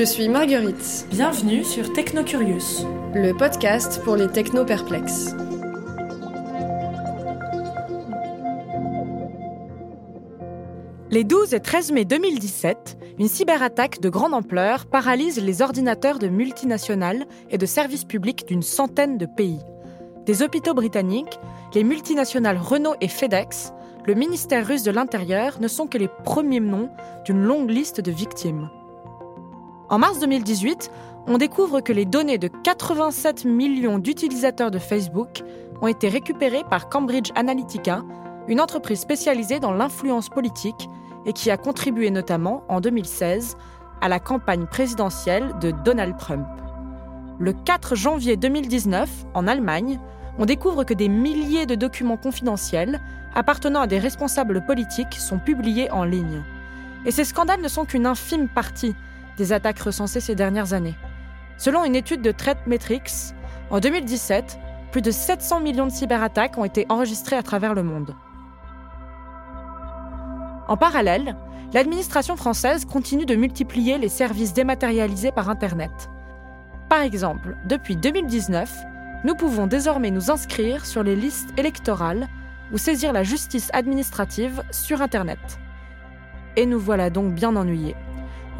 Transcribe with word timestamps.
Je 0.00 0.06
suis 0.06 0.30
Marguerite. 0.30 1.06
Bienvenue 1.10 1.62
sur 1.62 1.92
Technocurious, 1.92 2.86
le 3.12 3.36
podcast 3.36 4.00
pour 4.02 4.16
les 4.16 4.28
techno-perplexes. 4.28 5.34
Les 11.10 11.22
12 11.22 11.52
et 11.52 11.60
13 11.60 11.92
mai 11.92 12.06
2017, 12.06 12.96
une 13.18 13.28
cyberattaque 13.28 14.00
de 14.00 14.08
grande 14.08 14.32
ampleur 14.32 14.86
paralyse 14.86 15.38
les 15.38 15.60
ordinateurs 15.60 16.18
de 16.18 16.28
multinationales 16.28 17.26
et 17.50 17.58
de 17.58 17.66
services 17.66 18.06
publics 18.06 18.48
d'une 18.48 18.62
centaine 18.62 19.18
de 19.18 19.26
pays. 19.26 19.60
Des 20.24 20.42
hôpitaux 20.42 20.72
britanniques, 20.72 21.38
les 21.74 21.84
multinationales 21.84 22.56
Renault 22.56 22.94
et 23.02 23.08
FedEx, 23.08 23.74
le 24.06 24.14
ministère 24.14 24.66
russe 24.66 24.82
de 24.82 24.92
l'Intérieur 24.92 25.60
ne 25.60 25.68
sont 25.68 25.86
que 25.86 25.98
les 25.98 26.08
premiers 26.24 26.60
noms 26.60 26.88
d'une 27.26 27.42
longue 27.42 27.68
liste 27.68 28.00
de 28.00 28.10
victimes. 28.10 28.70
En 29.90 29.98
mars 29.98 30.20
2018, 30.20 30.88
on 31.26 31.36
découvre 31.36 31.80
que 31.80 31.92
les 31.92 32.04
données 32.04 32.38
de 32.38 32.46
87 32.46 33.44
millions 33.44 33.98
d'utilisateurs 33.98 34.70
de 34.70 34.78
Facebook 34.78 35.42
ont 35.82 35.88
été 35.88 36.08
récupérées 36.08 36.62
par 36.70 36.88
Cambridge 36.88 37.32
Analytica, 37.34 38.04
une 38.46 38.60
entreprise 38.60 39.00
spécialisée 39.00 39.58
dans 39.58 39.72
l'influence 39.72 40.28
politique 40.28 40.88
et 41.26 41.32
qui 41.32 41.50
a 41.50 41.56
contribué 41.56 42.12
notamment 42.12 42.62
en 42.68 42.80
2016 42.80 43.56
à 44.00 44.08
la 44.08 44.20
campagne 44.20 44.66
présidentielle 44.66 45.54
de 45.60 45.72
Donald 45.72 46.16
Trump. 46.16 46.46
Le 47.40 47.52
4 47.52 47.96
janvier 47.96 48.36
2019, 48.36 49.10
en 49.34 49.48
Allemagne, 49.48 49.98
on 50.38 50.46
découvre 50.46 50.84
que 50.84 50.94
des 50.94 51.08
milliers 51.08 51.66
de 51.66 51.74
documents 51.74 52.16
confidentiels 52.16 53.00
appartenant 53.34 53.80
à 53.80 53.86
des 53.88 53.98
responsables 53.98 54.64
politiques 54.64 55.14
sont 55.14 55.40
publiés 55.40 55.90
en 55.90 56.04
ligne. 56.04 56.44
Et 57.06 57.10
ces 57.10 57.24
scandales 57.24 57.60
ne 57.60 57.68
sont 57.68 57.86
qu'une 57.86 58.06
infime 58.06 58.48
partie 58.48 58.94
des 59.40 59.54
attaques 59.54 59.78
recensées 59.78 60.20
ces 60.20 60.34
dernières 60.34 60.74
années. 60.74 60.96
Selon 61.56 61.82
une 61.84 61.96
étude 61.96 62.20
de 62.20 62.30
ThreatMetrix, 62.30 63.32
en 63.70 63.80
2017, 63.80 64.58
plus 64.92 65.00
de 65.00 65.10
700 65.10 65.60
millions 65.60 65.86
de 65.86 65.92
cyberattaques 65.92 66.58
ont 66.58 66.64
été 66.64 66.84
enregistrées 66.90 67.36
à 67.36 67.42
travers 67.42 67.74
le 67.74 67.82
monde. 67.82 68.14
En 70.68 70.76
parallèle, 70.76 71.36
l'administration 71.72 72.36
française 72.36 72.84
continue 72.84 73.24
de 73.24 73.34
multiplier 73.34 73.96
les 73.96 74.10
services 74.10 74.52
dématérialisés 74.52 75.32
par 75.32 75.48
Internet. 75.48 76.10
Par 76.90 77.00
exemple, 77.00 77.56
depuis 77.64 77.96
2019, 77.96 78.70
nous 79.24 79.34
pouvons 79.34 79.66
désormais 79.66 80.10
nous 80.10 80.30
inscrire 80.30 80.84
sur 80.84 81.02
les 81.02 81.16
listes 81.16 81.58
électorales 81.58 82.28
ou 82.72 82.78
saisir 82.78 83.14
la 83.14 83.22
justice 83.22 83.70
administrative 83.72 84.62
sur 84.70 85.00
Internet. 85.00 85.38
Et 86.56 86.66
nous 86.66 86.78
voilà 86.78 87.08
donc 87.08 87.32
bien 87.32 87.56
ennuyés. 87.56 87.96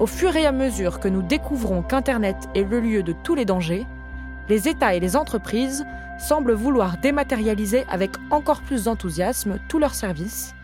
Au 0.00 0.06
fur 0.06 0.34
et 0.34 0.46
à 0.46 0.52
mesure 0.52 0.98
que 0.98 1.08
nous 1.08 1.20
découvrons 1.20 1.82
qu'Internet 1.82 2.48
est 2.54 2.64
le 2.64 2.80
lieu 2.80 3.02
de 3.02 3.12
tous 3.12 3.34
les 3.34 3.44
dangers, 3.44 3.86
les 4.48 4.66
États 4.66 4.94
et 4.94 5.00
les 5.00 5.14
entreprises 5.14 5.84
semblent 6.18 6.54
vouloir 6.54 6.96
dématérialiser 6.96 7.84
avec 7.86 8.12
encore 8.30 8.62
plus 8.62 8.84
d'enthousiasme 8.84 9.58
tous 9.68 9.78
leurs 9.78 9.94
services, 9.94 10.54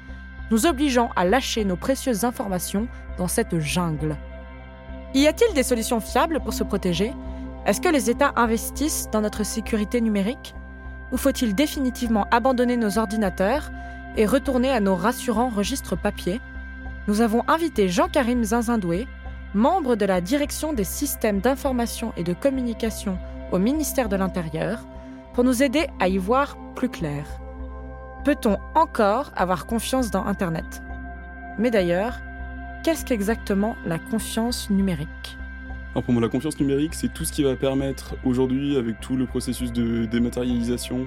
nous 0.50 0.64
obligeant 0.64 1.10
à 1.16 1.26
lâcher 1.26 1.66
nos 1.66 1.76
précieuses 1.76 2.24
informations 2.24 2.88
dans 3.18 3.28
cette 3.28 3.58
jungle. 3.58 4.16
Y 5.12 5.26
a-t-il 5.26 5.52
des 5.52 5.62
solutions 5.62 6.00
fiables 6.00 6.40
pour 6.40 6.54
se 6.54 6.64
protéger? 6.64 7.12
Est-ce 7.66 7.82
que 7.82 7.90
les 7.90 8.08
États 8.08 8.32
investissent 8.36 9.10
dans 9.12 9.20
notre 9.20 9.44
sécurité 9.44 10.00
numérique? 10.00 10.54
Ou 11.12 11.18
faut-il 11.18 11.54
définitivement 11.54 12.26
abandonner 12.30 12.78
nos 12.78 12.96
ordinateurs 12.96 13.70
et 14.16 14.24
retourner 14.24 14.70
à 14.70 14.80
nos 14.80 14.96
rassurants 14.96 15.50
registres 15.50 15.94
papier? 15.94 16.40
Nous 17.06 17.20
avons 17.20 17.42
invité 17.48 17.90
Jean-Karim 17.90 18.42
Zinzindoué, 18.42 19.06
membre 19.54 19.96
de 19.96 20.04
la 20.04 20.20
direction 20.20 20.72
des 20.72 20.84
systèmes 20.84 21.40
d'information 21.40 22.12
et 22.16 22.24
de 22.24 22.34
communication 22.34 23.18
au 23.52 23.58
ministère 23.58 24.08
de 24.08 24.16
l'Intérieur, 24.16 24.80
pour 25.34 25.44
nous 25.44 25.62
aider 25.62 25.86
à 26.00 26.08
y 26.08 26.18
voir 26.18 26.56
plus 26.74 26.88
clair. 26.88 27.26
Peut-on 28.24 28.58
encore 28.74 29.32
avoir 29.36 29.66
confiance 29.66 30.10
dans 30.10 30.24
Internet? 30.24 30.82
Mais 31.58 31.70
d'ailleurs, 31.70 32.18
qu'est-ce 32.82 33.04
qu'exactement 33.04 33.76
la 33.86 33.98
confiance 33.98 34.68
numérique? 34.70 35.36
Alors 35.92 36.04
pour 36.04 36.12
moi, 36.12 36.22
la 36.22 36.28
confiance 36.28 36.60
numérique, 36.60 36.94
c'est 36.94 37.12
tout 37.12 37.24
ce 37.24 37.32
qui 37.32 37.42
va 37.42 37.56
permettre 37.56 38.16
aujourd'hui, 38.24 38.76
avec 38.76 39.00
tout 39.00 39.16
le 39.16 39.26
processus 39.26 39.72
de 39.72 40.04
dématérialisation, 40.04 41.06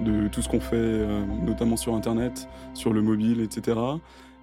de 0.00 0.28
tout 0.28 0.42
ce 0.42 0.48
qu'on 0.48 0.60
fait, 0.60 0.76
euh, 0.76 1.24
notamment 1.42 1.76
sur 1.76 1.94
Internet, 1.94 2.48
sur 2.74 2.92
le 2.92 3.00
mobile, 3.00 3.40
etc., 3.40 3.78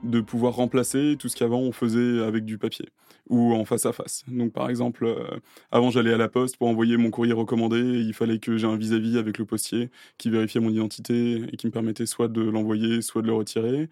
de 0.04 0.20
pouvoir 0.20 0.56
remplacer 0.56 1.16
tout 1.20 1.30
ce 1.30 1.36
qu'avant 1.36 1.60
on 1.60 1.72
faisait 1.72 2.24
avec 2.24 2.44
du 2.44 2.58
papier 2.58 2.90
ou 3.30 3.54
en 3.54 3.66
face 3.66 3.86
à 3.86 3.94
face. 3.94 4.24
Donc 4.28 4.54
par 4.54 4.70
exemple, 4.70 5.06
euh, 5.06 5.40
avant 5.72 5.92
j'allais 5.92 6.14
à 6.14 6.18
la 6.18 6.30
poste 6.30 6.58
pour 6.58 6.68
envoyer 6.68 6.98
mon 6.98 7.10
courrier 7.12 7.34
recommandé, 7.34 7.80
il 7.80 8.14
fallait 8.14 8.40
que 8.40 8.58
j'ai 8.58 8.68
un 8.68 8.78
vis-à-vis 8.78 9.18
avec 9.18 9.38
le 9.38 9.46
postier 9.46 9.90
qui 10.18 10.30
vérifiait 10.30 10.62
mon 10.62 10.70
identité 10.70 11.44
et 11.52 11.58
qui 11.58 11.68
me 11.68 11.72
permettait 11.72 12.06
soit 12.06 12.28
de 12.28 12.42
l'envoyer, 12.42 13.02
soit 13.02 13.22
de 13.22 13.28
le 13.28 13.34
retirer. 13.34 13.90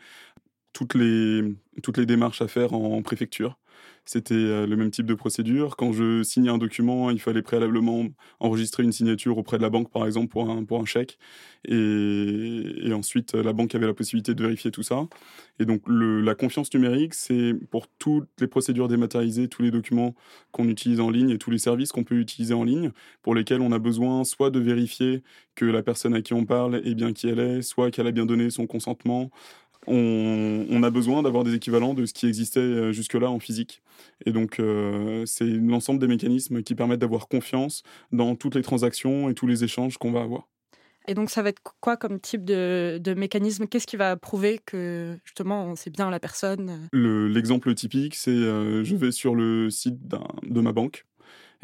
Toutes 0.73 0.95
les, 0.95 1.43
toutes 1.83 1.97
les 1.97 2.05
démarches 2.05 2.41
à 2.41 2.47
faire 2.47 2.73
en 2.73 3.01
préfecture. 3.03 3.57
C'était 4.05 4.33
euh, 4.33 4.65
le 4.65 4.75
même 4.75 4.89
type 4.89 5.05
de 5.05 5.13
procédure. 5.13 5.75
Quand 5.77 5.93
je 5.93 6.23
signais 6.23 6.49
un 6.49 6.57
document, 6.57 7.11
il 7.11 7.19
fallait 7.19 7.43
préalablement 7.43 8.05
enregistrer 8.39 8.83
une 8.83 8.91
signature 8.91 9.37
auprès 9.37 9.57
de 9.57 9.61
la 9.61 9.69
banque, 9.69 9.91
par 9.91 10.05
exemple, 10.05 10.27
pour 10.29 10.49
un, 10.49 10.63
pour 10.63 10.79
un 10.79 10.85
chèque. 10.85 11.17
Et, 11.67 12.91
ensuite, 12.93 13.33
la 13.35 13.53
banque 13.53 13.75
avait 13.75 13.85
la 13.85 13.93
possibilité 13.93 14.33
de 14.33 14.41
vérifier 14.41 14.71
tout 14.71 14.83
ça. 14.83 15.07
Et 15.59 15.65
donc, 15.65 15.83
la 15.87 16.33
confiance 16.33 16.73
numérique, 16.73 17.13
c'est 17.13 17.53
pour 17.69 17.87
toutes 17.87 18.27
les 18.39 18.47
procédures 18.47 18.87
dématérialisées, 18.87 19.47
tous 19.47 19.61
les 19.61 19.71
documents 19.71 20.15
qu'on 20.51 20.67
utilise 20.67 20.99
en 20.99 21.09
ligne 21.09 21.29
et 21.29 21.37
tous 21.37 21.51
les 21.51 21.59
services 21.59 21.91
qu'on 21.91 22.03
peut 22.03 22.15
utiliser 22.15 22.55
en 22.55 22.63
ligne, 22.63 22.91
pour 23.21 23.35
lesquels 23.35 23.61
on 23.61 23.71
a 23.71 23.79
besoin 23.79 24.23
soit 24.23 24.49
de 24.49 24.59
vérifier 24.59 25.23
que 25.55 25.65
la 25.65 25.83
personne 25.83 26.15
à 26.15 26.21
qui 26.21 26.33
on 26.33 26.45
parle 26.45 26.81
est 26.85 26.95
bien 26.95 27.13
qui 27.13 27.27
elle 27.29 27.39
est, 27.39 27.61
soit 27.61 27.91
qu'elle 27.91 28.07
a 28.07 28.11
bien 28.11 28.25
donné 28.25 28.49
son 28.49 28.65
consentement, 28.65 29.29
on, 29.87 30.83
a 30.83 30.89
besoin 30.89 31.23
d'avoir 31.23 31.43
des 31.43 31.55
équivalents 31.55 31.93
de 31.93 32.05
ce 32.05 32.13
qui 32.13 32.27
existait 32.27 32.59
euh, 32.59 32.91
jusque-là 32.91 33.29
en 33.29 33.39
physique. 33.39 33.81
Et 34.25 34.31
donc, 34.31 34.59
euh, 34.59 35.25
c'est 35.25 35.45
l'ensemble 35.45 35.99
des 35.99 36.07
mécanismes 36.07 36.63
qui 36.63 36.75
permettent 36.75 36.99
d'avoir 36.99 37.27
confiance 37.27 37.83
dans 38.11 38.35
toutes 38.35 38.55
les 38.55 38.61
transactions 38.61 39.29
et 39.29 39.33
tous 39.33 39.47
les 39.47 39.63
échanges 39.63 39.97
qu'on 39.97 40.11
va 40.11 40.21
avoir. 40.21 40.47
Et 41.07 41.15
donc, 41.15 41.31
ça 41.31 41.41
va 41.41 41.49
être 41.49 41.61
quoi 41.79 41.97
comme 41.97 42.19
type 42.19 42.45
de, 42.45 43.13
mécanisme? 43.17 43.67
Qu'est-ce 43.67 43.87
qui 43.87 43.97
va 43.97 44.15
prouver 44.17 44.59
que 44.63 45.17
justement, 45.25 45.75
c'est 45.75 45.89
bien 45.89 46.11
la 46.11 46.19
personne? 46.19 46.87
L'exemple 46.93 47.73
typique, 47.73 48.15
c'est 48.15 48.29
euh, 48.29 48.83
je 48.83 48.95
vais 48.95 49.11
sur 49.11 49.33
le 49.33 49.69
site 49.71 49.97
de 50.07 50.61
ma 50.61 50.71
banque 50.71 51.05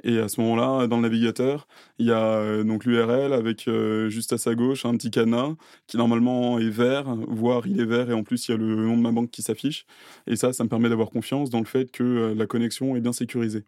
et 0.03 0.19
à 0.19 0.27
ce 0.27 0.39
moment-là, 0.41 0.87
dans 0.87 0.97
le 0.97 1.03
navigateur, 1.03 1.67
il 1.97 2.07
y 2.07 2.11
a 2.11 2.21
euh, 2.21 2.63
donc 2.63 2.85
l'URL 2.85 3.33
avec 3.33 3.67
euh, 3.67 4.09
juste 4.09 4.33
à 4.33 4.37
sa 4.37 4.55
gauche 4.55 4.85
un 4.85 4.95
petit 4.95 5.09
cadenas 5.09 5.55
qui 5.87 5.97
normalement 5.97 6.59
est 6.59 6.69
vert, 6.69 7.15
voire 7.27 7.65
il 7.67 7.79
est 7.81 7.85
vert 7.85 8.09
et 8.09 8.13
en 8.13 8.23
plus 8.23 8.47
il 8.47 8.51
y 8.51 8.53
a 8.53 8.57
le 8.57 8.75
nom 8.75 8.95
de 8.95 9.01
ma 9.01 9.11
banque 9.11 9.31
qui 9.31 9.41
s'affiche. 9.41 9.85
Et 10.27 10.35
ça, 10.35 10.53
ça 10.53 10.63
me 10.63 10.69
permet 10.69 10.89
d'avoir 10.89 11.09
confiance 11.09 11.49
dans 11.49 11.59
le 11.59 11.65
fait 11.65 11.91
que 11.91 12.03
euh, 12.03 12.35
la 12.35 12.45
connexion 12.45 12.95
est 12.95 13.01
bien 13.01 13.13
sécurisée. 13.13 13.65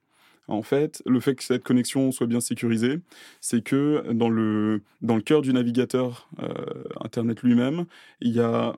En 0.47 0.63
fait, 0.63 1.03
le 1.05 1.19
fait 1.19 1.35
que 1.35 1.43
cette 1.43 1.63
connexion 1.63 2.11
soit 2.11 2.25
bien 2.25 2.41
sécurisée, 2.41 3.01
c'est 3.39 3.63
que 3.63 4.11
dans 4.13 4.29
le, 4.29 4.81
dans 5.01 5.15
le 5.15 5.21
cœur 5.21 5.43
du 5.43 5.53
navigateur 5.53 6.27
Internet 7.01 7.43
lui-même, 7.43 7.85
il 8.19 8.31
y 8.31 8.39
a 8.39 8.75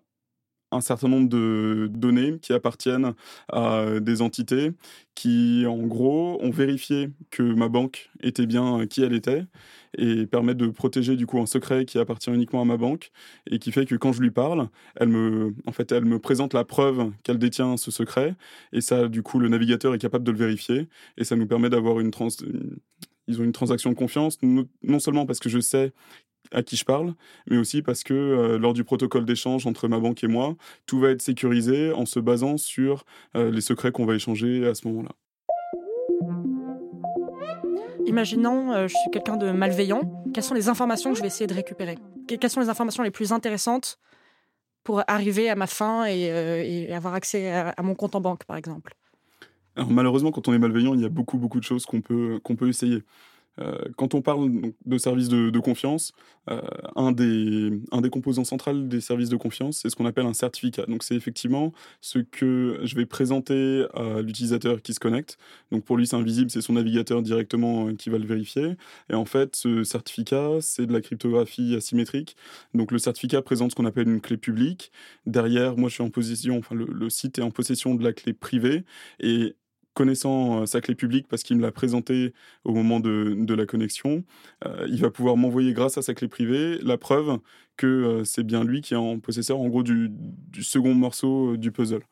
un 0.72 0.82
certain 0.82 1.08
nombre 1.08 1.30
de 1.30 1.90
données 1.92 2.40
qui 2.42 2.54
appartiennent 2.54 3.14
à 3.52 4.00
des 4.00 4.22
entités 4.22 4.72
qui, 5.16 5.66
en 5.68 5.78
gros, 5.78 6.40
ont 6.42 6.52
vérifié 6.52 7.10
que 7.30 7.44
ma 7.44 7.68
banque 7.68 8.10
était 8.22 8.46
bien 8.46 8.88
qui 8.88 9.04
elle 9.04 9.14
était 9.14 9.46
et 9.98 10.26
permettent 10.26 10.58
de 10.58 10.68
protéger 10.68 11.16
du 11.16 11.26
coup 11.26 11.40
un 11.40 11.46
secret 11.46 11.86
qui 11.86 12.00
appartient 12.00 12.32
uniquement 12.32 12.62
à 12.62 12.66
ma 12.66 12.78
banque 12.78 13.12
et 13.50 13.60
qui 13.60 13.72
fait 13.72 13.86
que 13.86 13.96
quand 13.96 14.14
je 14.14 14.22
lui 14.22 14.32
parle, 14.32 14.70
elle 14.96 15.10
me, 15.10 15.54
en 15.66 15.72
fait, 15.74 15.92
elle 15.92 16.06
me 16.06 16.20
présente 16.20 16.54
la 16.54 16.64
preuve 16.64 17.12
qu'elle 17.24 17.38
détient 17.40 17.78
ce 17.78 17.92
secret 17.92 18.36
et 18.72 18.82
ça, 18.82 19.08
du 19.10 19.24
coup, 19.24 19.40
le 19.40 19.50
navigateur 19.50 19.94
est 19.94 20.00
capable 20.00 20.24
de 20.24 20.32
le 20.32 20.38
vérifier 20.38 20.88
et 21.18 21.24
ça 21.26 21.36
nous 21.36 21.48
permet 21.48 21.70
d'avoir 21.70 22.00
une, 22.00 22.12
trans 22.12 22.30
ils 23.28 23.40
ont 23.42 23.44
une 23.44 23.52
transaction 23.52 23.90
de 23.90 23.96
confiance, 23.96 24.38
non 24.42 25.00
seulement 25.00 25.26
parce 25.26 25.40
que 25.40 25.50
je 25.50 25.60
sais 25.60 25.94
à 26.52 26.64
qui 26.64 26.76
je 26.76 26.86
parle, 26.86 27.14
mais 27.50 27.58
aussi 27.58 27.82
parce 27.82 28.04
que 28.04 28.14
euh, 28.14 28.58
lors 28.58 28.74
du 28.74 28.84
protocole 28.84 29.26
d'échange 29.26 29.66
entre 29.66 29.88
ma 29.88 30.00
banque 30.00 30.24
et 30.24 30.28
moi, 30.28 30.56
tout 30.86 31.00
va 31.00 31.10
être 31.10 31.22
sécurisé 31.22 31.92
en 31.94 32.06
se 32.06 32.20
basant 32.20 32.58
sur 32.58 33.06
euh, 33.36 33.52
les 33.52 33.62
secrets 33.62 33.92
qu'on 33.92 34.06
va 34.06 34.16
échanger 34.16 34.68
à 34.68 34.74
ce 34.74 34.88
moment-là. 34.88 35.12
Imaginons, 38.06 38.74
euh, 38.74 38.88
je 38.88 38.96
suis 38.96 39.10
quelqu'un 39.12 39.38
de 39.38 39.52
malveillant. 39.52 40.02
Quelles 40.34 40.44
sont 40.44 40.54
les 40.54 40.70
informations 40.70 41.12
que 41.12 41.18
je 41.18 41.22
vais 41.22 41.28
essayer 41.28 41.48
de 41.48 41.54
récupérer? 41.54 41.98
Quelles 42.28 42.50
sont 42.50 42.62
les 42.62 42.70
informations 42.70 43.04
les 43.04 43.12
plus 43.12 43.32
intéressantes 43.32 44.00
pour 44.84 45.04
arriver 45.08 45.50
à 45.50 45.56
ma 45.56 45.68
fin 45.68 46.06
et, 46.06 46.92
avoir 46.92 47.14
accès 47.14 47.52
à, 47.52 47.82
mon 47.84 47.94
compte 47.94 48.16
en 48.16 48.22
banque, 48.22 48.46
par 48.46 48.58
exemple? 48.58 48.96
Alors, 49.76 49.92
malheureusement, 49.92 50.32
quand 50.32 50.48
on 50.48 50.54
est 50.54 50.60
malveillant, 50.60 50.94
il 50.94 51.02
y 51.02 51.06
a 51.06 51.10
beaucoup, 51.10 51.38
beaucoup 51.38 51.60
de 51.60 51.64
choses 51.64 51.86
qu'on 51.86 52.02
peut, 52.02 52.40
qu'on 52.44 52.56
peut 52.56 52.68
essayer. 52.68 53.04
Euh, 53.60 53.78
quand 53.98 54.14
on 54.14 54.22
parle 54.22 54.72
de 54.86 54.98
services 54.98 55.28
de, 55.28 55.60
confiance, 55.60 56.14
euh, 56.50 56.62
un, 56.96 57.12
des, 57.12 58.10
composants 58.10 58.44
centraux 58.44 58.74
des 58.74 59.02
services 59.02 59.30
de 59.30 59.36
confiance, 59.36 59.80
c'est 59.82 59.90
ce 59.90 59.96
qu'on 59.96 60.06
appelle 60.06 60.26
un 60.26 60.34
certificat. 60.34 60.86
Donc 60.88 61.04
c'est 61.04 61.16
effectivement 61.16 61.74
ce 62.00 62.20
que 62.20 62.80
je 62.84 62.96
vais 62.96 63.06
présenter 63.06 63.86
à 63.94 64.22
l'utilisateur 64.22 64.82
qui 64.82 64.94
se 64.94 65.00
connecte. 65.00 65.38
Donc 65.72 65.84
pour 65.84 65.98
lui, 65.98 66.08
c'est 66.08 66.16
invisible, 66.16 66.50
c'est 66.50 66.62
son 66.62 66.74
navigateur 66.74 67.22
directement 67.22 67.88
euh, 67.88 67.94
qui 67.94 68.10
va 68.10 68.18
le 68.18 68.26
vérifier. 68.26 68.76
Et 69.10 69.16
en 69.16 69.26
fait, 69.26 69.56
ce 69.56 69.84
certificat, 69.84 70.58
c'est 70.62 70.86
de 70.86 70.94
la 70.94 71.02
cryptographie 71.02 71.76
asymétrique. 71.76 72.36
Donc 72.74 72.92
le 72.92 73.00
certificat 73.00 73.42
présente 73.42 73.72
ce 73.72 73.76
qu'on 73.76 73.86
appelle 73.86 74.08
une 74.08 74.22
clé 74.22 74.38
publique. 74.38 74.92
Derrière, 75.26 75.78
moi, 75.78 75.90
je 75.90 75.96
suis 75.96 76.04
en 76.04 76.10
possession, 76.10 76.58
enfin 76.58 76.76
le, 76.76 76.86
le 76.86 77.10
site 77.10 77.40
est 77.40 77.42
en 77.42 77.52
possession 77.52 77.96
de 77.96 78.04
la 78.04 78.14
clé 78.14 78.34
privée. 78.34 78.84
Et 79.20 79.56
connaissant 79.94 80.62
euh, 80.62 80.66
sa 80.66 80.82
clé 80.82 80.96
publique 80.96 81.28
parce 81.28 81.44
qu'il 81.44 81.58
me 81.58 81.62
l'a 81.62 81.72
présentée 81.72 82.34
au 82.64 82.74
moment 82.74 83.00
de, 83.00 83.36
de 83.38 83.54
la 83.54 83.66
connexion, 83.66 84.24
euh, 84.66 84.88
il 84.90 85.02
va 85.02 85.10
pouvoir 85.10 85.38
m'envoyer 85.38 85.74
grâce 85.74 85.98
à 85.98 86.02
sa 86.02 86.14
clé 86.14 86.28
privée 86.28 86.78
la 86.82 86.98
preuve 86.98 87.40
que 87.78 87.88
euh, 87.88 88.24
c'est 88.24 88.44
bien 88.44 88.64
lui 88.64 88.82
qui 88.82 88.94
est 88.94 88.98
en 88.98 89.20
possesseur 89.20 89.60
en 89.60 89.68
gros 89.68 89.84
du, 89.84 90.10
du 90.12 90.64
second 90.64 90.94
morceau 90.94 91.58
du 91.58 91.72
puzzle. 91.72 92.04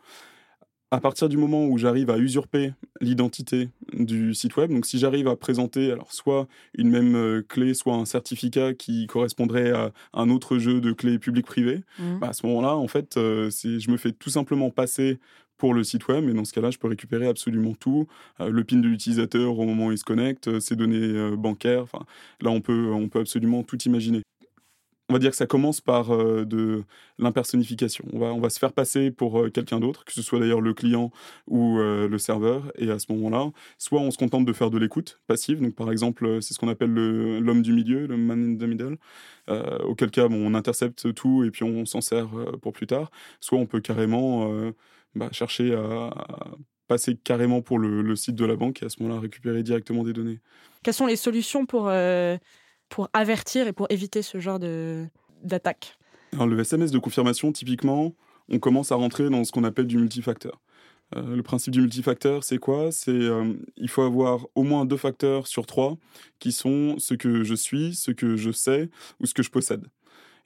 À 0.91 0.99
partir 0.99 1.29
du 1.29 1.37
moment 1.37 1.67
où 1.67 1.77
j'arrive 1.77 2.09
à 2.09 2.17
usurper 2.17 2.73
l'identité 2.99 3.69
du 3.93 4.33
site 4.33 4.57
web, 4.57 4.71
donc 4.71 4.87
si 4.87 4.97
j'arrive 4.97 5.27
à 5.27 5.35
présenter 5.35 5.91
alors 5.91 6.11
soit 6.11 6.47
une 6.75 6.89
même 6.89 7.43
clé, 7.47 7.75
soit 7.75 7.93
un 7.93 8.05
certificat 8.05 8.73
qui 8.73 9.05
correspondrait 9.05 9.69
à 9.69 9.91
un 10.13 10.31
autre 10.31 10.57
jeu 10.57 10.81
de 10.81 10.91
clés 10.91 11.19
publiques-privées, 11.19 11.81
mmh. 11.99 12.17
bah 12.17 12.29
à 12.29 12.33
ce 12.33 12.43
moment-là, 12.47 12.75
en 12.75 12.87
fait, 12.87 13.11
je 13.17 13.91
me 13.91 13.97
fais 13.97 14.13
tout 14.13 14.31
simplement 14.31 14.71
passer 14.71 15.19
pour 15.59 15.75
le 15.75 15.83
site 15.83 16.07
web. 16.07 16.27
Et 16.27 16.33
dans 16.33 16.45
ce 16.45 16.53
cas-là, 16.53 16.71
je 16.71 16.79
peux 16.79 16.87
récupérer 16.87 17.27
absolument 17.27 17.75
tout. 17.75 18.07
Euh, 18.39 18.49
le 18.49 18.63
PIN 18.63 18.77
de 18.77 18.87
l'utilisateur 18.87 19.59
au 19.59 19.65
moment 19.65 19.87
où 19.87 19.91
il 19.91 19.97
se 19.99 20.03
connecte, 20.03 20.47
euh, 20.47 20.59
ses 20.59 20.75
données 20.75 20.97
euh, 20.97 21.35
bancaires. 21.35 21.83
Enfin, 21.83 22.05
là, 22.41 22.49
on 22.49 22.61
peut, 22.61 22.91
on 22.91 23.07
peut 23.09 23.19
absolument 23.19 23.61
tout 23.61 23.77
imaginer. 23.83 24.23
On 25.09 25.13
va 25.13 25.19
dire 25.19 25.31
que 25.31 25.37
ça 25.37 25.47
commence 25.47 25.81
par 25.81 26.15
de 26.15 26.83
l'impersonnification. 27.17 28.05
On 28.13 28.19
va, 28.19 28.27
on 28.27 28.39
va 28.39 28.51
se 28.51 28.59
faire 28.59 28.73
passer 28.73 29.09
pour 29.09 29.51
quelqu'un 29.51 29.79
d'autre, 29.79 30.05
que 30.05 30.13
ce 30.13 30.21
soit 30.21 30.39
d'ailleurs 30.39 30.61
le 30.61 30.75
client 30.75 31.09
ou 31.47 31.79
le 31.79 32.17
serveur. 32.19 32.71
Et 32.77 32.91
à 32.91 32.99
ce 32.99 33.11
moment-là, 33.13 33.49
soit 33.79 33.99
on 34.01 34.11
se 34.11 34.19
contente 34.19 34.45
de 34.45 34.53
faire 34.53 34.69
de 34.69 34.77
l'écoute 34.77 35.19
passive. 35.25 35.61
Donc, 35.61 35.73
par 35.73 35.91
exemple, 35.91 36.43
c'est 36.43 36.53
ce 36.53 36.59
qu'on 36.59 36.67
appelle 36.67 36.93
l'homme 36.93 37.63
du 37.63 37.73
milieu, 37.73 38.05
le 38.05 38.17
man 38.17 38.53
in 38.53 38.63
the 38.63 38.69
middle. 38.69 38.97
auquel 39.83 40.11
cas, 40.11 40.27
bon, 40.27 40.45
on 40.45 40.53
intercepte 40.53 41.11
tout 41.15 41.43
et 41.43 41.49
puis 41.49 41.63
on 41.63 41.87
s'en 41.87 42.01
sert 42.01 42.29
pour 42.61 42.73
plus 42.73 42.85
tard. 42.85 43.09
Soit 43.39 43.57
on 43.57 43.65
peut 43.65 43.81
carrément 43.81 44.71
bah, 45.15 45.29
chercher 45.31 45.73
à, 45.73 46.11
passer 46.87 47.15
carrément 47.15 47.61
pour 47.61 47.79
le, 47.79 48.15
site 48.15 48.35
de 48.35 48.45
la 48.45 48.55
banque 48.55 48.81
et 48.81 48.85
à 48.85 48.89
ce 48.89 49.01
moment-là 49.01 49.21
récupérer 49.21 49.63
directement 49.63 50.03
des 50.03 50.13
données. 50.13 50.39
Quelles 50.83 50.93
sont 50.93 51.05
les 51.05 51.15
solutions 51.15 51.65
pour, 51.65 51.87
euh, 51.87 52.37
pour 52.89 53.09
avertir 53.13 53.67
et 53.67 53.73
pour 53.73 53.87
éviter 53.89 54.21
ce 54.21 54.39
genre 54.39 54.59
d'attaque? 55.43 55.97
Le 56.33 56.59
SMS 56.59 56.91
de 56.91 56.99
confirmation, 56.99 57.51
typiquement, 57.51 58.13
on 58.49 58.59
commence 58.59 58.91
à 58.91 58.95
rentrer 58.95 59.29
dans 59.29 59.43
ce 59.43 59.51
qu'on 59.51 59.63
appelle 59.63 59.87
du 59.87 59.97
multifacteur. 59.97 60.59
Euh, 61.15 61.35
le 61.35 61.43
principe 61.43 61.73
du 61.73 61.81
multifacteur, 61.81 62.43
c'est 62.43 62.59
quoi? 62.59 62.91
C'est 62.91 63.11
euh, 63.11 63.53
il 63.77 63.89
faut 63.89 64.03
avoir 64.03 64.45
au 64.53 64.63
moins 64.63 64.85
deux 64.85 64.97
facteurs 64.97 65.47
sur 65.47 65.65
trois 65.65 65.97
qui 66.37 66.51
sont 66.51 66.95
ce 66.99 67.15
que 67.15 67.43
je 67.43 67.55
suis, 67.55 67.95
ce 67.95 68.11
que 68.11 68.35
je 68.35 68.51
sais 68.51 68.89
ou 69.19 69.25
ce 69.25 69.33
que 69.33 69.41
je 69.41 69.49
possède. 69.49 69.87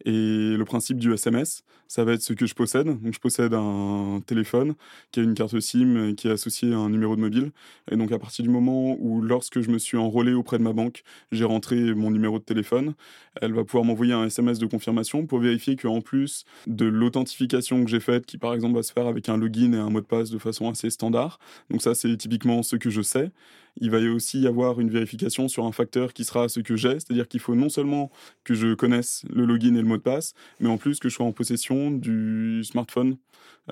Et 0.05 0.55
le 0.57 0.63
principe 0.65 0.97
du 0.97 1.13
SMS, 1.13 1.63
ça 1.87 2.03
va 2.03 2.13
être 2.13 2.21
ce 2.21 2.33
que 2.33 2.45
je 2.45 2.53
possède. 2.53 2.87
Donc, 2.87 3.13
je 3.13 3.19
possède 3.19 3.53
un 3.53 4.19
téléphone 4.25 4.73
qui 5.11 5.19
a 5.19 5.23
une 5.23 5.33
carte 5.33 5.59
SIM 5.59 6.13
qui 6.15 6.27
est 6.27 6.31
associée 6.31 6.73
à 6.73 6.77
un 6.77 6.89
numéro 6.89 7.15
de 7.15 7.21
mobile. 7.21 7.51
Et 7.91 7.95
donc, 7.95 8.11
à 8.11 8.19
partir 8.19 8.43
du 8.43 8.49
moment 8.49 8.97
où, 8.99 9.21
lorsque 9.21 9.61
je 9.61 9.69
me 9.69 9.77
suis 9.77 9.97
enrôlé 9.97 10.33
auprès 10.33 10.57
de 10.57 10.63
ma 10.63 10.73
banque, 10.73 11.03
j'ai 11.31 11.45
rentré 11.45 11.93
mon 11.93 12.11
numéro 12.11 12.39
de 12.39 12.43
téléphone, 12.43 12.95
elle 13.41 13.53
va 13.53 13.63
pouvoir 13.63 13.85
m'envoyer 13.85 14.13
un 14.13 14.25
SMS 14.25 14.59
de 14.59 14.65
confirmation 14.65 15.25
pour 15.25 15.39
vérifier 15.39 15.75
qu'en 15.75 16.01
plus 16.01 16.45
de 16.67 16.85
l'authentification 16.85 17.83
que 17.83 17.89
j'ai 17.89 17.99
faite, 17.99 18.25
qui 18.25 18.37
par 18.37 18.53
exemple 18.53 18.75
va 18.75 18.83
se 18.83 18.91
faire 18.91 19.07
avec 19.07 19.29
un 19.29 19.37
login 19.37 19.73
et 19.73 19.77
un 19.77 19.89
mot 19.89 20.01
de 20.01 20.05
passe 20.05 20.29
de 20.29 20.37
façon 20.37 20.69
assez 20.69 20.89
standard, 20.89 21.39
donc 21.69 21.81
ça, 21.81 21.95
c'est 21.95 22.15
typiquement 22.17 22.63
ce 22.63 22.75
que 22.75 22.89
je 22.89 23.01
sais, 23.01 23.31
il 23.77 23.89
va 23.89 23.99
y 23.99 24.07
aussi 24.07 24.41
y 24.41 24.47
avoir 24.47 24.79
une 24.79 24.89
vérification 24.89 25.47
sur 25.47 25.65
un 25.65 25.71
facteur 25.71 26.13
qui 26.13 26.23
sera 26.23 26.49
ce 26.49 26.59
que 26.59 26.75
j'ai, 26.75 26.99
c'est-à-dire 26.99 27.27
qu'il 27.27 27.39
faut 27.39 27.55
non 27.55 27.69
seulement 27.69 28.11
que 28.43 28.53
je 28.53 28.73
connaisse 28.73 29.23
le 29.29 29.45
login 29.45 29.75
et 29.75 29.81
le 29.81 29.87
mot 29.87 29.97
de 29.97 30.01
passe, 30.01 30.33
mais 30.59 30.69
en 30.69 30.77
plus 30.77 30.99
que 30.99 31.09
je 31.09 31.15
sois 31.15 31.25
en 31.25 31.31
possession 31.31 31.91
du 31.91 32.63
smartphone 32.63 33.17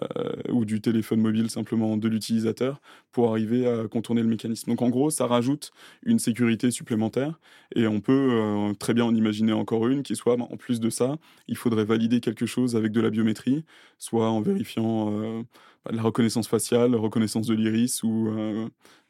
euh, 0.01 0.31
ou 0.49 0.63
du 0.63 0.79
téléphone 0.79 1.19
mobile 1.19 1.49
simplement 1.49 1.97
de 1.97 2.07
l'utilisateur 2.07 2.79
pour 3.11 3.29
arriver 3.29 3.67
à 3.67 3.89
contourner 3.89 4.21
le 4.21 4.29
mécanisme. 4.29 4.69
Donc 4.71 4.81
en 4.81 4.89
gros, 4.89 5.09
ça 5.09 5.27
rajoute 5.27 5.73
une 6.03 6.17
sécurité 6.17 6.71
supplémentaire 6.71 7.41
et 7.75 7.87
on 7.87 7.99
peut 7.99 8.29
euh, 8.31 8.73
très 8.75 8.93
bien 8.93 9.03
en 9.03 9.13
imaginer 9.13 9.51
encore 9.51 9.89
une 9.89 10.01
qui 10.01 10.15
soit, 10.15 10.39
en 10.39 10.55
plus 10.55 10.79
de 10.79 10.89
ça, 10.89 11.17
il 11.49 11.57
faudrait 11.57 11.83
valider 11.83 12.21
quelque 12.21 12.45
chose 12.45 12.77
avec 12.77 12.93
de 12.93 13.01
la 13.01 13.09
biométrie, 13.09 13.65
soit 13.97 14.29
en 14.29 14.39
vérifiant 14.39 15.11
euh, 15.11 15.43
la 15.89 16.01
reconnaissance 16.01 16.47
faciale, 16.47 16.91
la 16.91 16.97
reconnaissance 16.97 17.47
de 17.47 17.55
l'iris 17.55 18.03
ou 18.03 18.29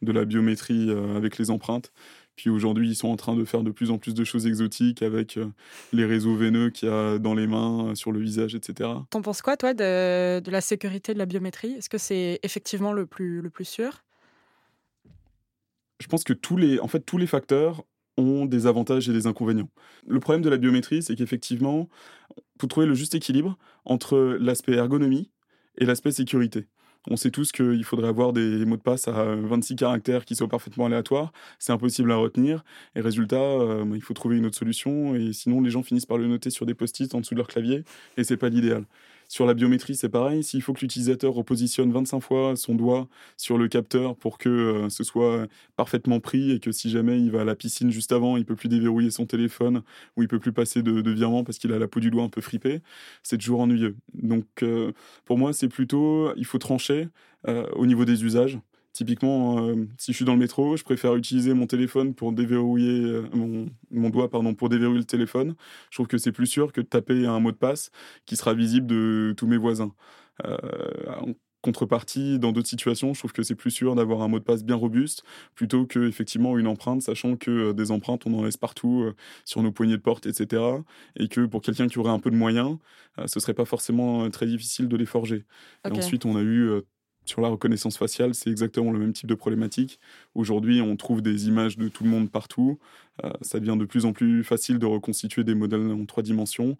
de 0.01 0.11
la 0.11 0.25
biométrie 0.25 0.89
avec 1.15 1.37
les 1.37 1.51
empreintes. 1.51 1.91
Puis 2.35 2.49
aujourd'hui, 2.49 2.89
ils 2.89 2.95
sont 2.95 3.09
en 3.09 3.17
train 3.17 3.35
de 3.35 3.45
faire 3.45 3.61
de 3.61 3.71
plus 3.71 3.91
en 3.91 3.97
plus 3.97 4.13
de 4.13 4.23
choses 4.23 4.47
exotiques 4.47 5.01
avec 5.01 5.37
euh, 5.37 5.47
les 5.93 6.05
réseaux 6.05 6.35
veineux 6.35 6.69
qu'il 6.69 6.89
y 6.89 6.91
a 6.91 7.19
dans 7.19 7.35
les 7.35 7.47
mains, 7.47 7.89
euh, 7.89 7.95
sur 7.95 8.11
le 8.11 8.19
visage, 8.19 8.55
etc. 8.55 8.89
T'en 9.09 9.21
penses 9.21 9.41
quoi, 9.41 9.57
toi, 9.57 9.73
de, 9.73 10.39
de, 10.39 10.51
la 10.51 10.61
sécurité 10.61 11.13
de 11.13 11.19
la 11.19 11.25
biométrie? 11.25 11.73
Est-ce 11.73 11.89
que 11.89 11.97
c'est 11.97 12.39
effectivement 12.43 12.93
le 12.93 13.05
plus, 13.05 13.41
le 13.41 13.49
plus 13.49 13.65
sûr? 13.65 14.03
Je 15.99 16.07
pense 16.07 16.23
que 16.23 16.33
tous 16.33 16.57
les, 16.57 16.79
en 16.79 16.87
fait, 16.87 17.01
tous 17.01 17.17
les 17.17 17.27
facteurs 17.27 17.83
ont 18.17 18.45
des 18.45 18.65
avantages 18.65 19.07
et 19.07 19.13
des 19.13 19.27
inconvénients. 19.27 19.69
Le 20.07 20.19
problème 20.19 20.41
de 20.41 20.49
la 20.49 20.57
biométrie, 20.57 21.03
c'est 21.03 21.15
qu'effectivement, 21.15 21.89
faut 22.59 22.67
trouver 22.67 22.87
le 22.87 22.95
juste 22.95 23.13
équilibre 23.13 23.57
entre 23.85 24.17
l'aspect 24.39 24.73
ergonomie 24.73 25.29
et 25.77 25.85
l'aspect 25.85 26.11
sécurité. 26.11 26.67
On 27.09 27.15
sait 27.15 27.31
tous 27.31 27.51
qu'il 27.51 27.83
faudrait 27.83 28.09
avoir 28.09 28.31
des 28.31 28.63
mots 28.65 28.77
de 28.77 28.81
passe 28.81 29.07
à 29.07 29.35
26 29.35 29.75
caractères 29.75 30.23
qui 30.23 30.35
soient 30.35 30.47
parfaitement 30.47 30.85
aléatoires. 30.85 31.31
C'est 31.57 31.71
impossible 31.71 32.11
à 32.11 32.15
retenir. 32.15 32.63
Et 32.95 33.01
résultat, 33.01 33.37
euh, 33.37 33.85
il 33.95 34.01
faut 34.03 34.13
trouver 34.13 34.37
une 34.37 34.45
autre 34.45 34.57
solution. 34.57 35.15
Et 35.15 35.33
sinon, 35.33 35.61
les 35.61 35.71
gens 35.71 35.81
finissent 35.81 36.05
par 36.05 36.19
le 36.19 36.27
noter 36.27 36.51
sur 36.51 36.67
des 36.67 36.75
post-it 36.75 37.13
en 37.15 37.21
dessous 37.21 37.33
de 37.33 37.39
leur 37.39 37.47
clavier. 37.47 37.83
Et 38.17 38.23
c'est 38.23 38.37
pas 38.37 38.49
l'idéal. 38.49 38.85
Sur 39.31 39.45
la 39.45 39.53
biométrie, 39.53 39.95
c'est 39.95 40.09
pareil. 40.09 40.43
S'il 40.43 40.61
faut 40.61 40.73
que 40.73 40.81
l'utilisateur 40.81 41.33
repositionne 41.33 41.89
25 41.89 42.19
fois 42.19 42.57
son 42.57 42.75
doigt 42.75 43.07
sur 43.37 43.57
le 43.57 43.69
capteur 43.69 44.17
pour 44.17 44.37
que 44.37 44.49
euh, 44.49 44.89
ce 44.89 45.05
soit 45.05 45.47
parfaitement 45.77 46.19
pris 46.19 46.51
et 46.51 46.59
que 46.59 46.73
si 46.73 46.89
jamais 46.89 47.17
il 47.17 47.31
va 47.31 47.41
à 47.41 47.43
la 47.45 47.55
piscine 47.55 47.91
juste 47.91 48.11
avant, 48.11 48.35
il 48.35 48.43
peut 48.43 48.57
plus 48.57 48.67
déverrouiller 48.67 49.09
son 49.09 49.25
téléphone 49.25 49.83
ou 50.17 50.21
il 50.21 50.27
peut 50.27 50.39
plus 50.39 50.51
passer 50.51 50.83
de, 50.83 51.11
virement 51.11 51.45
parce 51.45 51.59
qu'il 51.59 51.71
a 51.71 51.79
la 51.79 51.87
peau 51.87 52.01
du 52.01 52.11
doigt 52.11 52.23
un 52.23 52.29
peu 52.29 52.41
fripée, 52.41 52.81
c'est 53.23 53.37
toujours 53.37 53.61
ennuyeux. 53.61 53.95
Donc, 54.15 54.47
euh, 54.63 54.91
pour 55.23 55.37
moi, 55.37 55.53
c'est 55.53 55.69
plutôt, 55.69 56.35
il 56.35 56.45
faut 56.45 56.57
trancher 56.57 57.07
euh, 57.47 57.65
au 57.77 57.85
niveau 57.85 58.03
des 58.03 58.25
usages. 58.25 58.59
Typiquement, 58.93 59.67
euh, 59.67 59.87
si 59.97 60.11
je 60.11 60.17
suis 60.17 60.25
dans 60.25 60.33
le 60.33 60.39
métro, 60.39 60.75
je 60.75 60.83
préfère 60.83 61.15
utiliser 61.15 61.53
mon 61.53 61.65
téléphone 61.65 62.13
pour 62.13 62.33
déverrouiller 62.33 63.01
euh, 63.01 63.29
mon, 63.89 64.09
doigt 64.09 64.29
pardon 64.29 64.53
pour 64.53 64.67
déverrouiller 64.67 64.99
le 64.99 65.05
téléphone. 65.05 65.55
Je 65.89 65.95
trouve 65.95 66.07
que 66.07 66.17
c'est 66.17 66.33
plus 66.33 66.47
sûr 66.47 66.73
que 66.73 66.81
de 66.81 66.85
taper 66.85 67.25
un 67.25 67.39
mot 67.39 67.51
de 67.51 67.57
passe 67.57 67.91
qui 68.25 68.35
sera 68.35 68.53
visible 68.53 68.87
de 68.87 69.33
tous 69.37 69.47
mes 69.47 69.55
voisins. 69.55 69.93
Euh, 70.45 70.57
en 71.21 71.33
contrepartie, 71.61 72.37
dans 72.37 72.51
d'autres 72.51 72.67
situations, 72.67 73.13
je 73.13 73.19
trouve 73.19 73.31
que 73.31 73.43
c'est 73.43 73.55
plus 73.55 73.71
sûr 73.71 73.95
d'avoir 73.95 74.23
un 74.23 74.27
mot 74.27 74.39
de 74.39 74.43
passe 74.43 74.63
bien 74.63 74.75
robuste 74.75 75.23
plutôt 75.55 75.85
que 75.85 76.05
effectivement 76.09 76.57
une 76.57 76.67
empreinte, 76.67 77.01
sachant 77.01 77.37
que 77.37 77.71
des 77.71 77.91
empreintes 77.91 78.25
on 78.25 78.33
en 78.33 78.43
laisse 78.43 78.57
partout 78.57 79.05
sur 79.45 79.61
nos 79.61 79.71
poignées 79.71 79.95
de 79.95 80.01
porte, 80.01 80.25
etc. 80.25 80.63
Et 81.15 81.29
que 81.29 81.45
pour 81.45 81.61
quelqu'un 81.61 81.87
qui 81.87 81.99
aurait 81.99 82.11
un 82.11 82.19
peu 82.19 82.31
de 82.31 82.35
moyens, 82.35 82.77
ce 83.27 83.39
serait 83.39 83.53
pas 83.53 83.65
forcément 83.65 84.27
très 84.31 84.47
difficile 84.47 84.87
de 84.87 84.97
les 84.97 85.05
forger. 85.05 85.45
Et 85.85 85.91
ensuite, 85.91 86.25
on 86.25 86.35
a 86.35 86.41
eu 86.41 86.81
sur 87.25 87.41
la 87.41 87.49
reconnaissance 87.49 87.97
faciale, 87.97 88.33
c'est 88.33 88.49
exactement 88.49 88.91
le 88.91 88.99
même 88.99 89.13
type 89.13 89.27
de 89.27 89.35
problématique. 89.35 89.99
Aujourd'hui, 90.35 90.81
on 90.81 90.95
trouve 90.97 91.21
des 91.21 91.47
images 91.47 91.77
de 91.77 91.87
tout 91.87 92.03
le 92.03 92.09
monde 92.09 92.31
partout. 92.31 92.79
Euh, 93.23 93.31
ça 93.41 93.59
devient 93.59 93.77
de 93.77 93.85
plus 93.85 94.05
en 94.05 94.13
plus 94.13 94.43
facile 94.43 94.79
de 94.79 94.85
reconstituer 94.85 95.43
des 95.43 95.55
modèles 95.55 95.91
en 95.91 96.05
trois 96.05 96.23
dimensions. 96.23 96.77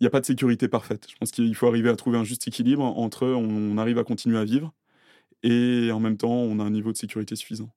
Il 0.00 0.04
n'y 0.04 0.06
a 0.06 0.10
pas 0.10 0.20
de 0.20 0.26
sécurité 0.26 0.68
parfaite. 0.68 1.06
Je 1.10 1.16
pense 1.16 1.30
qu'il 1.30 1.54
faut 1.54 1.66
arriver 1.68 1.88
à 1.88 1.96
trouver 1.96 2.18
un 2.18 2.24
juste 2.24 2.48
équilibre 2.48 2.84
entre 2.84 3.26
on 3.26 3.78
arrive 3.78 3.98
à 3.98 4.04
continuer 4.04 4.38
à 4.38 4.44
vivre 4.44 4.72
et 5.42 5.90
en 5.92 6.00
même 6.00 6.16
temps 6.16 6.32
on 6.32 6.58
a 6.58 6.64
un 6.64 6.70
niveau 6.70 6.90
de 6.90 6.96
sécurité 6.96 7.36
suffisant. 7.36 7.70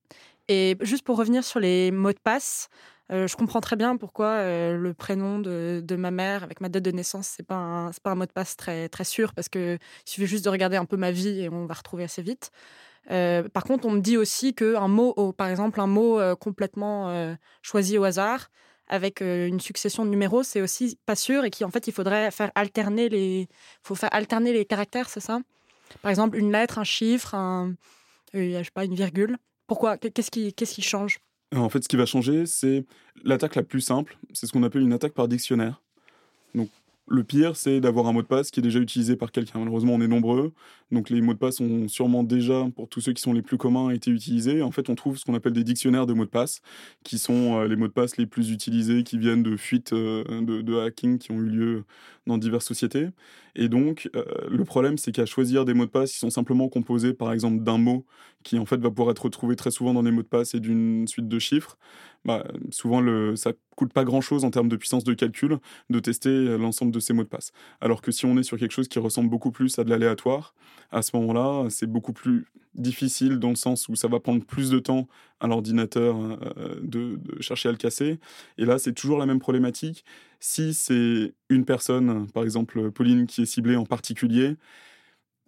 Et 0.48 0.78
juste 0.82 1.04
pour 1.04 1.18
revenir 1.18 1.44
sur 1.44 1.60
les 1.60 1.92
mots 1.92 2.14
de 2.14 2.20
passe, 2.20 2.70
euh, 3.12 3.28
je 3.28 3.36
comprends 3.38 3.62
très 3.62 3.76
bien 3.76 3.96
pourquoi 3.96 4.28
euh, 4.28 4.78
le 4.78 4.94
prénom 4.94 5.40
de, 5.40 5.84
ma 5.98 6.12
mère 6.12 6.44
avec 6.44 6.60
ma 6.60 6.70
date 6.70 6.84
de 6.84 6.92
naissance, 6.92 7.28
c'est 7.38 7.46
pas 7.46 7.92
pas 8.04 8.12
un 8.12 8.16
mot 8.16 8.26
de 8.26 8.32
passe 8.32 8.58
très, 8.58 8.90
très 8.90 9.06
sûr 9.06 9.34
parce 9.34 9.48
que 9.48 9.78
il 10.06 10.10
suffit 10.10 10.28
juste 10.28 10.46
de 10.46 10.50
regarder 10.50 10.78
un 10.78 10.86
peu 10.86 10.98
ma 10.98 11.12
vie 11.12 11.42
et 11.42 11.50
on 11.50 11.66
va 11.66 11.74
retrouver 11.74 12.04
assez 12.04 12.22
vite. 12.22 12.52
Euh, 13.12 13.48
par 13.50 13.64
contre, 13.64 13.88
on 13.88 13.92
me 13.92 14.02
dit 14.02 14.18
aussi 14.18 14.54
qu'un 14.54 14.90
mot, 14.90 15.14
par 15.34 15.48
exemple, 15.48 15.80
un 15.80 15.88
mot 15.88 16.20
complètement 16.36 17.36
choisi 17.62 17.98
au 17.98 18.04
hasard, 18.04 18.50
avec 18.90 19.22
une 19.22 19.60
succession 19.60 20.06
de 20.06 20.10
numéros, 20.10 20.44
c'est 20.44 20.62
aussi 20.62 20.98
pas 21.06 21.16
sûr 21.16 21.46
et 21.46 21.50
qu'en 21.52 21.70
fait, 21.72 21.88
il 21.88 21.94
faudrait 21.94 22.32
faire 22.32 22.52
alterner 22.56 23.10
les, 23.10 23.48
faut 23.84 23.96
faire 23.96 24.14
alterner 24.14 24.54
les 24.54 24.66
caractères, 24.66 25.10
c'est 25.10 25.22
ça? 25.22 25.40
Par 26.02 26.10
exemple, 26.10 26.38
une 26.38 26.52
lettre, 26.52 26.80
un 26.80 26.84
chiffre, 26.84 27.36
je 28.34 28.64
sais 28.64 28.72
pas, 28.74 28.84
une 28.84 28.96
virgule. 28.96 29.38
Pourquoi? 29.68 29.98
Qu'est-ce 29.98 30.32
qui, 30.32 30.82
change? 30.82 31.20
En 31.56 31.70
fait, 31.70 31.84
ce 31.84 31.90
qui 31.90 31.98
va 31.98 32.06
changer, 32.06 32.46
c'est 32.46 32.86
l'attaque 33.24 33.56
la 33.56 33.64
plus 33.64 33.82
simple. 33.82 34.18
C'est 34.34 34.48
ce 34.48 34.54
qu'on 34.54 34.64
appelle 34.64 34.82
une 34.82 34.94
attaque 34.94 35.14
par 35.14 35.28
dictionnaire. 35.28 35.82
Le 37.10 37.24
pire, 37.24 37.56
c'est 37.56 37.80
d'avoir 37.80 38.08
un 38.08 38.12
mot 38.12 38.22
de 38.22 38.28
passe 38.28 38.52
qui 38.52 38.60
est 38.60 38.64
déjà 38.64 38.80
utilisé 38.80 39.16
par 39.16 39.32
quelqu'un. 39.32 39.60
Malheureusement, 39.60 39.94
on 39.94 40.02
est 40.02 40.10
nombreux, 40.10 40.52
donc 40.92 41.10
les 41.10 41.22
mots 41.22 41.34
de 41.34 41.38
passe 41.40 41.62
ont 41.62 41.88
sûrement 41.88 42.22
déjà, 42.22 42.66
pour 42.76 42.90
tous 42.90 43.00
ceux 43.00 43.14
qui 43.14 43.22
sont 43.22 43.32
les 43.32 43.42
plus 43.42 43.58
communs, 43.58 43.92
été 43.92 44.12
utilisés. 44.12 44.62
En 44.62 44.72
fait, 44.72 44.90
on 44.90 44.96
trouve 44.96 45.18
ce 45.18 45.24
qu'on 45.24 45.34
appelle 45.34 45.54
des 45.54 45.64
dictionnaires 45.64 46.06
de 46.06 46.12
mots 46.14 46.26
de 46.26 46.30
passe, 46.30 46.62
qui 47.04 47.18
sont 47.18 47.62
euh, 47.62 47.68
les 47.68 47.78
mots 47.78 47.88
de 47.88 47.94
passe 47.94 48.18
les 48.18 48.26
plus 48.26 48.52
utilisés, 48.52 49.04
qui 49.04 49.18
viennent 49.18 49.42
de 49.42 49.56
fuites 49.56 49.94
euh, 49.94 50.24
de, 50.42 50.80
hacking 50.80 51.18
qui 51.18 51.32
ont 51.32 51.40
eu 51.40 51.50
lieu 51.50 51.86
dans 52.26 52.38
diverses 52.38 52.66
sociétés. 52.66 53.08
Et 53.56 53.70
donc, 53.70 54.10
euh, 54.16 54.26
le 54.50 54.66
problème, 54.66 54.98
c'est 54.98 55.14
qu'à 55.14 55.26
choisir 55.26 55.64
des 55.64 55.74
mots 55.74 55.86
de 55.86 55.92
passe, 55.92 56.14
ils 56.14 56.20
sont 56.20 56.30
simplement 56.30 56.68
composés, 56.68 57.14
par 57.14 57.32
exemple, 57.32 57.64
d'un 57.64 57.78
mot 57.78 58.06
qui, 58.44 58.60
en 58.60 58.66
fait, 58.66 58.78
va 58.78 58.90
pouvoir 58.90 59.12
être 59.12 59.24
retrouvé 59.24 59.56
très 59.56 59.72
souvent 59.72 59.94
dans 59.94 60.02
les 60.02 60.12
mots 60.12 60.24
de 60.24 60.28
passe 60.28 60.56
et 60.56 60.60
d'une 60.60 61.08
suite 61.08 61.30
de 61.30 61.40
chiffres. 61.40 61.78
Bah, 62.28 62.44
souvent, 62.72 63.00
le, 63.00 63.38
ça 63.38 63.54
coûte 63.78 63.94
pas 63.94 64.04
grand-chose 64.04 64.44
en 64.44 64.52
termes 64.52 64.68
de 64.68 64.76
puissance 64.76 65.06
de 65.06 65.14
calcul 65.14 65.60
de 65.90 66.00
tester 66.02 66.58
l'ensemble 66.58 66.92
de 66.92 67.00
ces 67.00 67.14
mots 67.14 67.24
de 67.24 67.30
passe. 67.30 67.54
Alors 67.80 68.02
que 68.02 68.12
si 68.12 68.26
on 68.26 68.38
est 68.38 68.44
sur 68.44 68.58
quelque 68.58 68.74
chose 68.74 68.90
qui 68.90 69.00
ressemble 69.00 69.30
beaucoup 69.30 69.50
plus 69.50 69.80
à 69.80 69.86
de 69.86 69.90
l'aléatoire, 69.90 70.54
à 70.92 71.02
ce 71.02 71.16
moment-là, 71.16 71.70
c'est 71.70 71.88
beaucoup 71.88 72.12
plus 72.12 72.46
difficile 72.76 73.40
dans 73.40 73.50
le 73.50 73.56
sens 73.56 73.88
où 73.88 73.96
ça 73.96 74.10
va 74.10 74.20
prendre 74.20 74.44
plus 74.44 74.70
de 74.70 74.80
temps 74.80 75.08
à 75.40 75.48
l'ordinateur 75.48 76.18
euh, 76.20 76.80
de, 76.82 77.18
chercher 77.40 77.70
à 77.70 77.72
le 77.72 77.78
casser. 77.78 78.20
Et 78.58 78.66
là, 78.66 78.78
c'est 78.78 78.94
toujours 78.94 79.18
la 79.18 79.26
même 79.26 79.40
problématique. 79.40 80.04
Si 80.42 80.74
c'est 80.74 81.34
une 81.48 81.64
personne, 81.64 82.30
par 82.32 82.44
exemple 82.44 82.92
Pauline, 82.92 83.26
qui 83.26 83.44
est 83.44 83.46
ciblée 83.46 83.78
en 83.78 83.86
particulier, 83.86 84.58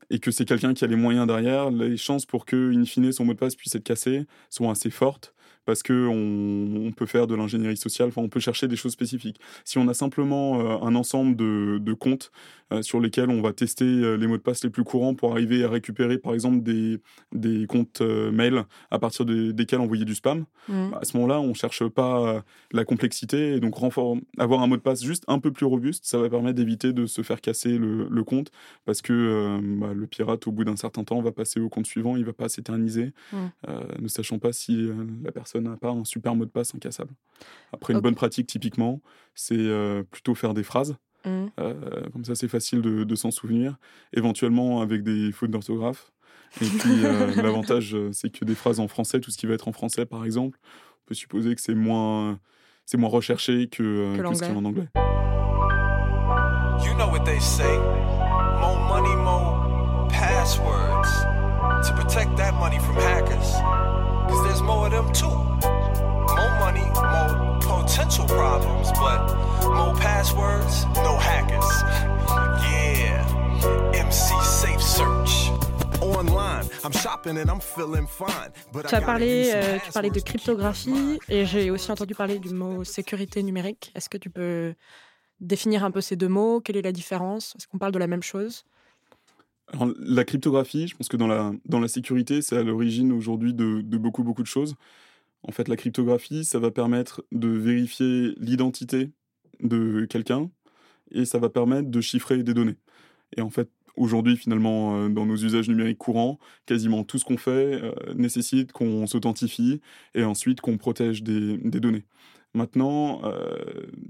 et 0.09 0.19
que 0.19 0.31
c'est 0.31 0.45
quelqu'un 0.45 0.73
qui 0.73 0.85
a 0.85 0.87
les 0.87 0.95
moyens 0.95 1.27
derrière, 1.27 1.71
les 1.71 1.97
chances 1.97 2.25
pour 2.25 2.45
que, 2.45 2.73
in 2.73 2.85
fine, 2.85 3.11
son 3.11 3.25
mot 3.25 3.33
de 3.33 3.37
passe 3.37 3.55
puisse 3.55 3.75
être 3.75 3.83
cassé 3.83 4.25
sont 4.49 4.69
assez 4.69 4.89
fortes 4.89 5.35
parce 5.69 5.83
qu'on 5.83 6.87
on 6.87 6.91
peut 6.91 7.05
faire 7.05 7.27
de 7.27 7.35
l'ingénierie 7.35 7.77
sociale, 7.77 8.07
enfin, 8.07 8.23
on 8.23 8.27
peut 8.27 8.39
chercher 8.39 8.67
des 8.67 8.75
choses 8.75 8.93
spécifiques. 8.93 9.39
Si 9.65 9.77
on 9.77 9.87
a 9.87 9.93
simplement 9.93 10.59
euh, 10.59 10.83
un 10.83 10.95
ensemble 10.95 11.35
de, 11.35 11.93
comptes 11.93 12.31
sur 12.81 12.99
lesquels 12.99 13.29
on 13.29 13.41
va 13.41 13.53
tester 13.53 13.85
euh, 13.85 14.15
les 14.15 14.27
mots 14.27 14.37
de 14.37 14.41
passe 14.41 14.63
les 14.63 14.69
plus 14.69 14.83
courants 14.83 15.15
pour 15.15 15.31
arriver 15.31 15.63
à 15.63 15.69
récupérer, 15.69 16.17
par 16.17 16.33
exemple, 16.33 16.61
des, 16.61 16.99
des 17.33 17.65
comptes 17.67 18.01
mail 18.01 18.63
à 18.91 18.99
partir 18.99 19.25
desquels 19.25 19.79
envoyer 19.79 20.05
du 20.05 20.15
spam, 20.15 20.45
mmh. 20.67 20.89
bah, 20.91 20.99
à 21.01 21.05
ce 21.05 21.15
moment-là, 21.17 21.39
on 21.39 21.49
ne 21.49 21.53
cherche 21.53 21.87
pas 21.87 22.43
la 22.71 22.85
complexité. 22.85 23.55
Et 23.55 23.59
donc, 23.59 23.75
avoir 24.37 24.61
un 24.61 24.67
mot 24.67 24.77
de 24.77 24.81
passe 24.81 25.03
juste 25.03 25.23
un 25.27 25.39
peu 25.39 25.51
plus 25.51 25.65
robuste, 25.65 26.05
ça 26.05 26.17
va 26.17 26.29
permettre 26.29 26.55
d'éviter 26.55 26.93
de 26.93 27.05
se 27.05 27.21
faire 27.21 27.41
casser 27.41 27.77
le, 27.77 28.23
compte 28.23 28.51
parce 28.85 29.01
que 29.01 29.59
bah, 29.79 29.93
le 29.93 30.05
pirate, 30.05 30.45
au 30.47 30.51
bout 30.51 30.65
d'un 30.65 30.75
certain 30.75 31.03
temps, 31.03 31.21
va 31.21 31.31
passer 31.31 31.59
au 31.59 31.69
compte 31.69 31.85
suivant, 31.85 32.15
il 32.17 32.21
ne 32.21 32.25
va 32.25 32.33
pas 32.33 32.49
s'éterniser, 32.49 33.13
mmh. 33.31 33.37
ne 33.99 34.07
sachant 34.07 34.39
pas 34.39 34.53
si 34.53 34.89
la 35.23 35.31
personne 35.31 35.63
n'a 35.63 35.77
pas 35.77 35.89
un 35.89 36.03
super 36.03 36.35
mot 36.35 36.45
de 36.45 36.51
passe 36.51 36.75
incassable. 36.75 37.13
Après, 37.73 37.93
une 37.93 37.99
bonne 37.99 38.15
pratique, 38.15 38.47
typiquement, 38.47 39.01
c'est 39.35 39.55
euh, 39.57 40.03
plutôt 40.03 40.35
faire 40.35 40.53
des 40.53 40.63
phrases. 40.63 40.95
Mmh. 41.25 41.45
Euh, 41.59 41.73
comme 42.13 42.25
ça, 42.25 42.35
c'est 42.35 42.47
facile 42.47 42.81
de, 42.81 43.15
s'en 43.15 43.31
souvenir. 43.31 43.77
Éventuellement, 44.13 44.81
avec 44.81 45.03
des 45.03 45.31
fautes 45.31 45.51
d'orthographe. 45.51 46.11
Et 46.61 46.65
puis, 46.65 47.05
euh, 47.05 47.35
l'avantage, 47.41 47.95
c'est 48.11 48.29
que 48.29 48.45
des 48.45 48.55
phrases 48.55 48.79
en 48.79 48.87
français, 48.87 49.19
tout 49.19 49.31
ce 49.31 49.37
qui 49.37 49.45
va 49.45 49.53
être 49.53 49.67
en 49.67 49.73
français, 49.73 50.05
par 50.05 50.25
exemple, 50.25 50.57
on 50.63 51.07
peut 51.07 51.15
supposer 51.15 51.55
que 51.55 51.61
c'est 51.61 51.75
moins, 51.75 52.39
c'est 52.85 52.97
moins 52.97 53.09
recherché 53.09 53.67
que, 53.67 54.17
que, 54.17 54.35
ce 54.35 54.43
qui 54.43 54.49
est 54.49 54.55
en 54.55 54.65
anglais. 54.65 54.87
You 56.85 56.93
know 56.95 57.09
what 57.09 57.25
they 57.25 57.39
say. 57.39 57.77
More 58.61 58.79
money, 58.87 59.15
more 59.15 60.07
passwords. 60.09 61.09
To 61.87 61.93
protect 61.93 62.35
that 62.37 62.53
money 62.53 62.79
from 62.79 62.95
hackers. 62.95 63.53
Cause 64.27 64.43
there's 64.43 64.61
more 64.61 64.87
of 64.87 64.91
them 64.91 65.11
too. 65.13 65.27
More 65.27 66.59
money, 66.59 66.83
more 66.99 67.57
potential 67.61 68.25
problems, 68.25 68.91
but 68.93 69.38
more 69.69 69.95
passwords, 69.95 70.85
no 70.95 71.17
hackers. 71.17 71.83
Yeah, 72.63 73.25
MC 73.93 74.33
Safe 74.43 74.81
Search. 74.81 75.51
Tu 78.87 78.95
as 78.95 79.01
parlé, 79.01 79.51
euh, 79.53 79.77
tu 79.83 79.91
parlais 79.91 80.09
de 80.09 80.19
cryptographie 80.19 81.19
et 81.27 81.45
j'ai 81.45 81.71
aussi 81.71 81.91
entendu 81.91 82.15
parler 82.15 82.39
du 82.39 82.53
mot 82.53 82.83
sécurité 82.83 83.43
numérique. 83.43 83.91
Est-ce 83.95 84.09
que 84.09 84.17
tu 84.17 84.29
peux 84.29 84.73
définir 85.39 85.83
un 85.83 85.91
peu 85.91 86.01
ces 86.01 86.15
deux 86.15 86.27
mots? 86.27 86.61
Quelle 86.61 86.77
est 86.77 86.81
la 86.81 86.91
différence? 86.91 87.53
Est-ce 87.57 87.67
qu'on 87.67 87.77
parle 87.77 87.91
de 87.91 87.99
la 87.99 88.07
même 88.07 88.23
chose? 88.23 88.65
Alors, 89.73 89.93
la 89.99 90.23
cryptographie, 90.23 90.87
je 90.87 90.95
pense 90.95 91.09
que 91.09 91.17
dans 91.17 91.27
la, 91.27 91.51
dans 91.65 91.79
la 91.79 91.87
sécurité, 91.87 92.41
c'est 92.41 92.57
à 92.57 92.63
l'origine 92.63 93.11
aujourd'hui 93.11 93.53
de, 93.53 93.81
de, 93.81 93.97
beaucoup, 93.97 94.23
beaucoup 94.23 94.41
de 94.41 94.47
choses. 94.47 94.75
En 95.43 95.51
fait, 95.51 95.67
la 95.67 95.75
cryptographie, 95.75 96.43
ça 96.43 96.59
va 96.59 96.71
permettre 96.71 97.23
de 97.31 97.49
vérifier 97.49 98.33
l'identité 98.37 99.11
de 99.61 100.05
quelqu'un 100.05 100.49
et 101.11 101.25
ça 101.25 101.39
va 101.39 101.49
permettre 101.49 101.89
de 101.89 102.01
chiffrer 102.01 102.43
des 102.43 102.53
données. 102.53 102.77
Et 103.35 103.41
en 103.41 103.49
fait, 103.49 103.69
aujourd'hui, 103.95 104.37
finalement, 104.37 104.95
euh, 104.97 105.09
dans 105.09 105.25
nos 105.25 105.35
usages 105.35 105.69
numériques 105.69 105.97
courants, 105.97 106.39
quasiment 106.65 107.03
tout 107.03 107.17
ce 107.17 107.25
qu'on 107.25 107.37
fait 107.37 107.81
euh, 107.81 107.91
nécessite 108.15 108.71
qu'on 108.71 109.07
s'authentifie 109.07 109.81
et 110.15 110.23
ensuite 110.23 110.61
qu'on 110.61 110.77
protège 110.77 111.23
des, 111.23 111.57
des 111.57 111.79
données. 111.79 112.05
Maintenant, 112.55 113.21
euh, 113.25 113.57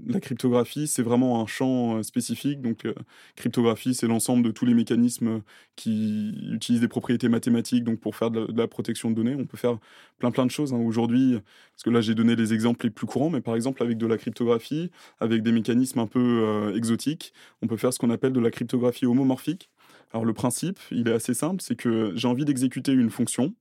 la 0.06 0.18
cryptographie, 0.18 0.86
c'est 0.86 1.02
vraiment 1.02 1.42
un 1.42 1.46
champ 1.46 1.98
euh, 1.98 2.02
spécifique. 2.02 2.62
Donc, 2.62 2.86
euh, 2.86 2.94
cryptographie, 3.36 3.94
c'est 3.94 4.06
l'ensemble 4.06 4.42
de 4.42 4.50
tous 4.50 4.64
les 4.64 4.72
mécanismes 4.72 5.42
qui 5.76 6.32
utilisent 6.50 6.80
des 6.80 6.88
propriétés 6.88 7.28
mathématiques 7.28 7.84
donc 7.84 8.00
pour 8.00 8.16
faire 8.16 8.30
de 8.30 8.48
la, 8.56 8.66
protection 8.66 9.10
de 9.10 9.14
données. 9.14 9.34
On 9.34 9.44
peut 9.44 9.58
faire 9.58 9.78
plein 10.18 10.30
plein 10.30 10.46
de 10.46 10.50
choses 10.50 10.72
hein. 10.72 10.78
aujourd'hui. 10.78 11.38
Parce 11.74 11.82
que 11.84 11.90
là, 11.90 12.00
j'ai 12.00 12.14
donné 12.14 12.34
les 12.34 12.54
exemples 12.54 12.86
les 12.86 12.90
plus 12.90 13.06
courants, 13.06 13.28
mais 13.28 13.42
par 13.42 13.56
exemple, 13.56 13.82
avec 13.82 13.98
de 13.98 14.06
la 14.06 14.16
cryptographie, 14.16 14.90
avec 15.20 15.42
des 15.42 15.52
mécanismes 15.52 15.98
un 15.98 16.06
peu 16.06 16.72
exotiques, 16.74 17.34
on 17.60 17.66
peut 17.66 17.76
faire 17.76 17.92
ce 17.92 17.98
qu'on 17.98 18.10
appelle 18.10 18.32
de 18.32 18.40
la 18.40 18.50
cryptographie 18.50 19.04
homomorphique. 19.04 19.68
Alors, 20.12 20.24
le 20.24 20.32
principe, 20.32 20.78
il 20.90 21.08
est 21.08 21.12
assez 21.12 21.34
simple, 21.34 21.62
c'est 21.62 21.76
que 21.76 22.12
j'ai 22.16 22.26
envie 22.26 22.44
d'exécuter 22.44 22.92
une 22.92 23.10
fonction 23.10 23.54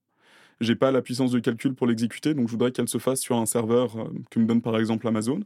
j'ai 0.62 0.76
pas 0.76 0.92
la 0.92 1.02
puissance 1.02 1.32
de 1.32 1.40
calcul 1.40 1.74
pour 1.74 1.88
l'exécuter, 1.88 2.34
donc 2.34 2.48
je 2.48 2.52
voudrais 2.52 2.72
qu'elle 2.72 2.90
se 2.90 2.98
fasse 2.98 3.22
sur 3.22 3.38
un 3.38 3.46
serveur 3.46 3.98
euh, 3.98 4.10
que 4.30 4.40
me 4.40 4.46
donne 4.46 4.62
par 4.62 4.78
exemple 4.78 5.08
Amazon. 5.08 5.40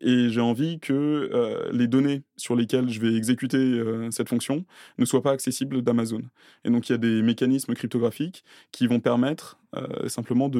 Et 0.00 0.30
j'ai 0.30 0.40
envie 0.40 0.78
que 0.78 0.92
euh, 0.92 1.70
les 1.72 1.86
données 1.86 2.22
sur 2.36 2.56
lesquelles 2.56 2.88
je 2.88 3.00
vais 3.00 3.14
exécuter 3.14 3.58
euh, 3.58 4.10
cette 4.10 4.28
fonction 4.28 4.64
ne 4.98 5.04
soient 5.04 5.22
pas 5.22 5.32
accessibles 5.32 5.82
d'Amazon. 5.82 6.22
Et 6.64 6.70
donc 6.70 6.88
il 6.88 6.92
y 6.92 6.94
a 6.94 6.98
des 6.98 7.22
mécanismes 7.22 7.74
cryptographiques 7.74 8.44
qui 8.70 8.86
vont 8.86 9.00
permettre 9.00 9.58
simplement 10.06 10.50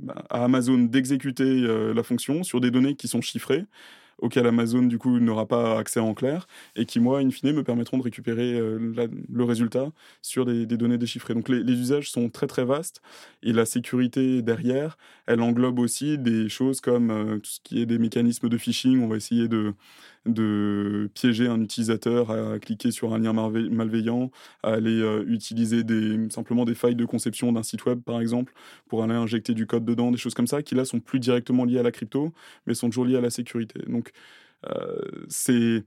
bah, 0.00 0.24
à 0.30 0.44
Amazon 0.44 0.78
d'exécuter 0.78 1.60
la 1.94 2.02
fonction 2.02 2.42
sur 2.42 2.58
des 2.58 2.70
données 2.70 2.94
qui 2.94 3.06
sont 3.06 3.20
chiffrées 3.20 3.66
auquel 4.18 4.46
Amazon 4.46 4.82
du 4.82 4.98
coup 4.98 5.18
n'aura 5.18 5.46
pas 5.46 5.78
accès 5.78 6.00
en 6.00 6.14
clair 6.14 6.46
et 6.76 6.86
qui 6.86 7.00
moi 7.00 7.20
in 7.20 7.30
fine 7.30 7.52
me 7.52 7.62
permettront 7.62 7.98
de 7.98 8.02
récupérer 8.02 8.54
euh, 8.54 9.08
le 9.32 9.44
résultat 9.44 9.90
sur 10.22 10.44
des, 10.44 10.66
données 10.66 10.98
déchiffrées. 10.98 11.34
Donc 11.34 11.48
les, 11.48 11.60
usages 11.74 12.10
sont 12.10 12.28
très 12.28 12.46
très 12.46 12.64
vastes 12.64 13.02
et 13.42 13.52
la 13.52 13.66
sécurité 13.66 14.42
derrière, 14.42 14.96
elle 15.26 15.40
englobe 15.40 15.78
aussi 15.78 16.18
des 16.18 16.48
choses 16.48 16.80
comme 16.80 17.10
euh, 17.10 17.38
tout 17.38 17.50
ce 17.50 17.60
qui 17.62 17.80
est 17.80 17.86
des 17.86 17.98
mécanismes 17.98 18.48
de 18.48 18.58
phishing. 18.58 19.02
On 19.02 19.08
va 19.08 19.16
essayer 19.16 19.48
de 19.48 19.74
de 20.26 21.10
piéger 21.14 21.46
un 21.48 21.60
utilisateur 21.60 22.30
à 22.30 22.58
cliquer 22.58 22.90
sur 22.90 23.12
un 23.12 23.18
lien 23.18 23.32
malveillant, 23.32 24.30
à 24.62 24.72
aller 24.74 25.00
euh, 25.00 25.24
utiliser 25.28 25.82
simplement 26.30 26.64
des 26.64 26.74
failles 26.74 26.96
de 26.96 27.04
conception 27.04 27.52
d'un 27.52 27.62
site 27.62 27.84
web, 27.84 28.00
par 28.00 28.20
exemple, 28.20 28.54
pour 28.88 29.02
aller 29.02 29.14
injecter 29.14 29.54
du 29.54 29.66
code 29.66 29.84
dedans, 29.84 30.10
des 30.10 30.16
choses 30.16 30.34
comme 30.34 30.46
ça, 30.46 30.62
qui 30.62 30.74
là 30.74 30.84
sont 30.84 31.00
plus 31.00 31.20
directement 31.20 31.64
liées 31.64 31.78
à 31.78 31.82
la 31.82 31.92
crypto, 31.92 32.32
mais 32.66 32.74
sont 32.74 32.88
toujours 32.88 33.04
liées 33.04 33.16
à 33.16 33.20
la 33.20 33.30
sécurité. 33.30 33.80
Donc, 33.86 34.12
euh, 34.66 34.96
c'est. 35.28 35.84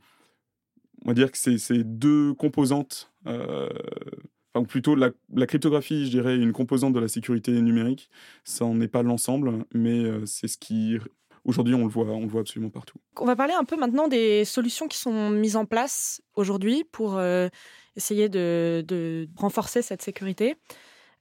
On 1.06 1.10
va 1.10 1.14
dire 1.14 1.32
que 1.32 1.38
c'est 1.38 1.84
deux 1.84 2.34
composantes. 2.34 3.12
Euh, 3.28 3.70
enfin, 4.54 4.66
plutôt 4.66 4.96
la, 4.96 5.12
la, 5.34 5.46
cryptographie, 5.46 6.06
je 6.06 6.10
dirais, 6.10 6.36
une 6.36 6.54
composante 6.54 6.94
de 6.94 7.00
la 7.00 7.08
sécurité 7.08 7.52
numérique. 7.62 8.10
Ça 8.44 8.66
n'en 8.66 8.82
est 8.82 8.88
pas 8.88 9.04
l'ensemble, 9.04 9.66
mais 9.74 10.06
c'est 10.26 10.48
ce 10.48 10.58
qui 10.58 10.98
aujourd'hui, 11.48 11.74
on 11.74 11.84
le 11.84 11.90
voit, 11.90 12.06
on 12.06 12.22
le 12.22 12.28
voit 12.28 12.42
absolument 12.42 12.70
partout. 12.70 13.00
On 13.20 13.26
va 13.26 13.36
parler 13.36 13.54
un 13.54 13.64
peu 13.64 13.78
maintenant 13.78 14.08
des 14.08 14.46
solutions 14.46 14.88
qui 14.88 14.98
sont 14.98 15.32
mises 15.32 15.56
en 15.56 15.66
place 15.66 16.22
aujourd'hui 16.36 16.84
pour 16.84 17.18
euh, 17.18 17.48
essayer 17.96 18.30
de, 18.30 19.28
renforcer 19.36 19.82
cette 19.82 20.04
sécurité. 20.04 20.56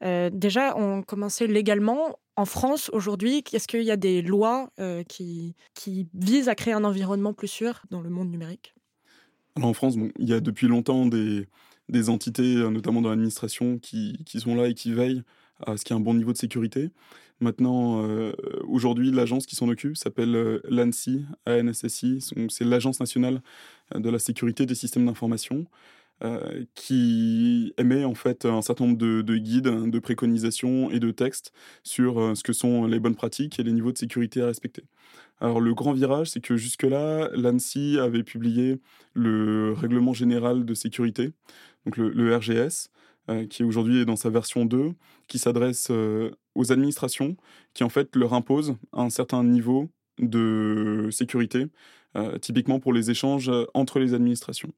Euh, 0.04 0.28
déjà, 0.30 0.76
on 0.76 1.02
commençait 1.02 1.46
légalement. 1.46 2.18
En 2.34 2.44
France, 2.44 2.90
aujourd'hui, 2.92 3.42
est-ce 3.52 3.66
qu'il 3.66 3.82
y 3.82 3.90
a 3.90 3.96
des 3.96 4.20
lois 4.20 4.68
euh, 4.78 5.02
qui, 5.04 5.54
qui 5.72 6.06
visent 6.12 6.50
à 6.50 6.54
créer 6.54 6.74
un 6.74 6.84
environnement 6.84 7.32
plus 7.32 7.48
sûr 7.48 7.82
dans 7.90 8.02
le 8.02 8.10
monde 8.10 8.30
numérique? 8.30 8.74
Alors 9.54 9.70
en 9.70 9.72
France, 9.72 9.94
il 10.18 10.28
y 10.28 10.34
a 10.34 10.40
depuis 10.40 10.66
longtemps 10.66 11.06
des, 11.06 11.48
des 11.88 12.10
entités, 12.10 12.56
notamment 12.68 13.00
dans 13.00 13.08
l'administration, 13.08 13.78
qui, 13.78 14.18
qui, 14.26 14.40
sont 14.40 14.54
là 14.54 14.66
et 14.66 14.74
qui 14.74 14.92
veillent 14.92 15.22
à 15.64 15.78
ce 15.78 15.84
qu'il 15.84 15.96
y 15.96 15.98
ait 15.98 16.02
un 16.02 16.04
bon 16.04 16.12
niveau 16.12 16.32
de 16.32 16.36
sécurité. 16.36 16.90
Maintenant, 17.40 18.02
euh, 18.02 18.32
aujourd'hui, 18.66 19.10
l'agence 19.10 19.46
qui 19.46 19.56
s'en 19.56 19.68
occupe 19.68 19.96
s'appelle 19.96 20.34
euh, 20.34 20.60
l'ANSI, 20.68 21.24
ANSSI, 21.46 22.24
c'est 22.48 22.64
l'Agence 22.64 23.00
nationale 23.00 23.42
de 23.94 24.08
la 24.08 24.18
sécurité 24.18 24.66
des 24.66 24.74
systèmes 24.74 25.06
d'information. 25.06 25.66
qui 26.74 27.74
émet 27.76 28.04
en 28.06 28.14
fait 28.14 28.46
un 28.46 28.62
certain 28.62 28.86
nombre 28.86 28.96
de, 28.96 29.20
de, 29.20 29.36
guides, 29.36 29.90
de 29.90 29.98
préconisations 29.98 30.90
et 30.90 30.98
de 30.98 31.10
textes 31.10 31.52
sur 31.82 32.34
ce 32.34 32.42
que 32.42 32.54
sont 32.54 32.86
les 32.86 32.98
bonnes 32.98 33.16
pratiques 33.16 33.60
et 33.60 33.62
les 33.62 33.72
niveaux 33.72 33.92
de 33.92 33.98
sécurité 33.98 34.40
à 34.40 34.46
respecter. 34.46 34.84
Alors 35.40 35.60
le 35.60 35.74
grand 35.74 35.92
virage, 35.92 36.30
c'est 36.30 36.40
que 36.40 36.56
jusque-là, 36.56 37.28
l'ANSI 37.34 37.98
avait 37.98 38.22
publié 38.22 38.80
le 39.12 39.74
règlement 39.74 40.14
général 40.14 40.64
de 40.64 40.74
sécurité, 40.74 41.32
donc 41.84 41.96
le, 41.98 42.36
RGS, 42.36 42.50
euh, 42.50 42.68
qui 43.50 43.64
aujourd'hui 43.64 44.00
est 44.00 44.04
dans 44.04 44.16
sa 44.16 44.30
version 44.30 44.64
2, 44.64 44.92
qui 45.26 45.38
s'adresse 45.38 45.88
euh, 45.90 46.30
aux 46.54 46.72
administrations, 46.72 47.36
qui 47.74 47.84
en 47.84 47.88
fait 47.88 48.14
leur 48.16 48.34
impose 48.34 48.76
un 48.92 49.10
certain 49.10 49.42
niveau 49.44 49.88
de 50.18 51.08
sécurité, 51.10 51.66
euh, 52.16 52.38
typiquement 52.38 52.80
pour 52.80 52.92
les 52.92 53.10
échanges 53.10 53.50
entre 53.74 53.98
les 53.98 54.14
administrations. 54.14 54.72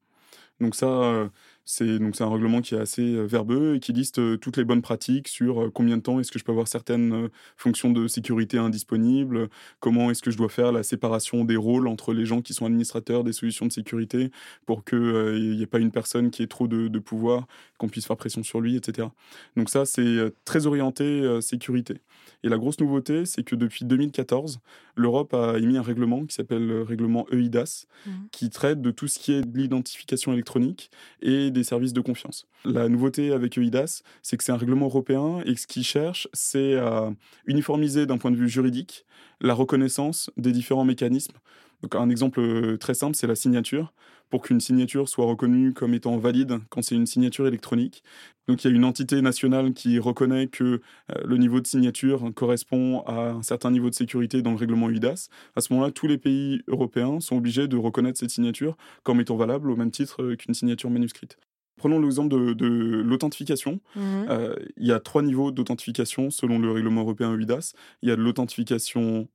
Donc 0.59 0.75
ça, 0.75 1.29
c'est 1.71 1.99
donc 1.99 2.15
c'est 2.15 2.23
un 2.23 2.31
règlement 2.31 2.61
qui 2.61 2.73
est 2.73 2.79
assez 2.79 3.13
euh, 3.13 3.25
verbeux 3.25 3.75
et 3.75 3.79
qui 3.79 3.93
liste 3.93 4.17
euh, 4.17 4.37
toutes 4.37 4.57
les 4.57 4.63
bonnes 4.63 4.81
pratiques 4.81 5.27
sur 5.27 5.61
euh, 5.61 5.71
combien 5.71 5.97
de 5.97 6.01
temps 6.01 6.19
est-ce 6.19 6.31
que 6.31 6.39
je 6.39 6.43
peux 6.43 6.51
avoir 6.51 6.67
certaines 6.67 7.29
fonctions 7.57 7.91
de 7.91 8.07
sécurité 8.07 8.57
indisponibles, 8.57 9.49
comment 9.79 10.09
est-ce 10.09 10.23
que 10.23 10.31
je 10.31 10.37
dois 10.37 10.49
faire 10.49 10.71
la 10.71 10.81
séparation 10.81 11.45
des 11.45 11.57
rôles 11.57 11.87
entre 11.87 12.11
les 12.13 12.25
gens 12.25 12.41
qui 12.41 12.55
sont 12.55 12.65
administrateurs 12.65 13.23
des 13.23 13.33
solutions 13.33 13.67
de 13.67 13.71
sécurité 13.71 14.31
pour 14.65 14.83
qu'il 14.83 15.55
n'y 15.55 15.61
ait 15.61 15.67
pas 15.67 15.77
une 15.77 15.91
personne 15.91 16.31
qui 16.31 16.41
ait 16.41 16.47
trop 16.47 16.67
de, 16.67 16.87
de 16.87 16.99
pouvoir, 16.99 17.45
qu'on 17.77 17.87
puisse 17.87 18.07
faire 18.07 18.17
pression 18.17 18.41
sur 18.41 18.61
lui, 18.61 18.75
etc. 18.75 19.07
Donc 19.55 19.69
ça, 19.69 19.85
c'est 19.85 20.33
très 20.45 20.65
orienté 20.65 21.39
sécurité. 21.41 22.01
Et 22.43 22.49
la 22.49 22.57
grosse 22.57 22.79
nouveauté, 22.79 23.25
c'est 23.25 23.43
que 23.43 23.55
depuis 23.55 23.85
2014, 23.85 24.59
l'Europe 24.95 25.33
a 25.33 25.57
émis 25.57 25.77
un 25.77 25.81
règlement 25.81 26.25
qui 26.25 26.33
s'appelle 26.33 26.65
le 26.65 26.83
règlement 26.83 27.25
EIDAS, 27.31 27.85
mmh. 28.05 28.11
qui 28.31 28.49
traite 28.49 28.81
de 28.81 28.91
tout 28.91 29.07
ce 29.07 29.19
qui 29.19 29.33
est 29.33 29.41
de 29.41 29.57
l'identification 29.57 30.33
électronique 30.33 30.89
et 31.21 31.51
des 31.51 31.58
services 31.63 31.93
de 31.93 32.01
confiance. 32.01 32.47
La 32.65 32.89
nouveauté 32.89 33.31
avec 33.31 33.57
EIDAS, 33.57 34.01
c'est 34.21 34.37
que 34.37 34.43
c'est 34.43 34.51
un 34.51 34.57
règlement 34.57 34.87
européen 34.87 35.41
et 35.45 35.55
ce 35.55 35.67
qu'il 35.67 35.83
cherche, 35.83 36.27
c'est 36.33 36.75
à 36.77 37.11
uniformiser 37.45 38.05
d'un 38.05 38.17
point 38.17 38.31
de 38.31 38.37
vue 38.37 38.49
juridique 38.49 39.05
la 39.41 39.53
reconnaissance 39.53 40.29
des 40.37 40.51
différents 40.51 40.85
mécanismes. 40.85 41.35
Donc 41.81 41.95
un 41.95 42.09
exemple 42.09 42.77
très 42.77 42.93
simple, 42.93 43.15
c'est 43.15 43.27
la 43.27 43.35
signature 43.35 43.93
pour 44.29 44.41
qu'une 44.41 44.59
signature 44.59 45.09
soit 45.09 45.25
reconnue 45.25 45.73
comme 45.73 45.93
étant 45.93 46.17
valide 46.17 46.59
quand 46.69 46.81
c'est 46.81 46.95
une 46.95 47.07
signature 47.07 47.47
électronique. 47.47 48.03
Donc 48.47 48.63
il 48.63 48.69
y 48.69 48.73
a 48.73 48.75
une 48.75 48.85
entité 48.85 49.21
nationale 49.21 49.73
qui 49.73 49.99
reconnaît 49.99 50.47
que 50.47 50.63
euh, 50.63 50.79
le 51.25 51.37
niveau 51.37 51.59
de 51.59 51.67
signature 51.67 52.31
correspond 52.35 53.01
à 53.01 53.31
un 53.31 53.43
certain 53.43 53.71
niveau 53.71 53.89
de 53.89 53.95
sécurité 53.95 54.41
dans 54.41 54.51
le 54.51 54.57
règlement 54.57 54.89
UIDAS. 54.89 55.29
À 55.55 55.61
ce 55.61 55.73
moment-là, 55.73 55.91
tous 55.91 56.07
les 56.07 56.17
pays 56.17 56.61
européens 56.67 57.19
sont 57.19 57.37
obligés 57.37 57.67
de 57.67 57.77
reconnaître 57.77 58.19
cette 58.19 58.31
signature 58.31 58.75
comme 59.03 59.19
étant 59.19 59.35
valable 59.35 59.69
au 59.71 59.75
même 59.75 59.91
titre 59.91 60.23
euh, 60.23 60.35
qu'une 60.35 60.53
signature 60.53 60.89
manuscrite. 60.89 61.37
Prenons 61.79 61.99
l'exemple 61.99 62.53
de, 62.53 62.65
l'authentification. 63.01 63.79
Mmh. 63.95 64.01
Euh, 64.29 64.55
il 64.77 64.85
y 64.85 64.91
a 64.91 64.99
trois 64.99 65.23
niveaux 65.23 65.51
d'authentification 65.51 66.29
selon 66.29 66.59
le 66.59 66.71
règlement 66.71 67.01
européen 67.01 67.33
UIDAS. 67.33 67.73
Il 68.03 68.09
y 68.09 68.11
a 68.11 68.15
de 68.15 68.21
l'authentification 68.21 69.27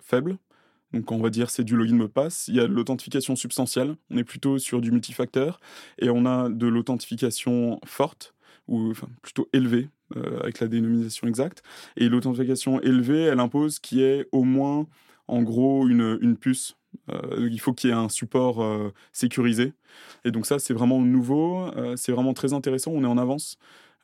faible, 0.00 0.38
donc 0.92 1.10
on 1.12 1.18
va 1.18 1.30
dire 1.30 1.50
c'est 1.50 1.64
du 1.64 1.76
login 1.76 1.96
mot 1.96 2.04
de 2.04 2.12
passe. 2.12 2.48
Il 2.48 2.54
y 2.54 2.60
a 2.60 2.66
de 2.66 2.72
l'authentification 2.72 3.36
substantielle, 3.36 3.96
on 4.10 4.16
est 4.16 4.24
plutôt 4.24 4.58
sur 4.58 4.80
du 4.80 4.90
multifacteur. 4.90 5.60
Et 5.98 6.10
on 6.10 6.24
a 6.26 6.48
de 6.48 6.66
l'authentification 6.66 7.80
forte, 7.84 8.34
ou 8.68 8.90
enfin, 8.90 9.08
plutôt 9.22 9.48
élevée, 9.52 9.88
euh, 10.16 10.40
avec 10.40 10.60
la 10.60 10.68
dénomination 10.68 11.28
exacte. 11.28 11.62
Et 11.96 12.08
l'authentification 12.08 12.80
élevée, 12.80 13.22
elle 13.22 13.40
impose 13.40 13.78
qu'il 13.78 13.98
y 13.98 14.02
ait 14.02 14.26
au 14.32 14.44
moins, 14.44 14.86
en 15.26 15.42
gros, 15.42 15.88
une, 15.88 16.18
une 16.22 16.36
puce. 16.36 16.77
Euh, 17.10 17.48
il 17.50 17.60
faut 17.60 17.72
qu'il 17.72 17.90
y 17.90 17.92
ait 17.92 17.96
un 17.96 18.08
support 18.08 18.62
euh, 18.62 18.92
sécurisé. 19.12 19.72
Et 20.24 20.30
donc 20.30 20.46
ça, 20.46 20.58
c'est 20.58 20.74
vraiment 20.74 21.00
nouveau, 21.00 21.70
c'est 21.96 22.12
vraiment 22.12 22.34
très 22.34 22.52
intéressant, 22.52 22.92
on 22.92 23.02
est 23.02 23.06
en 23.06 23.18
avance. 23.18 23.58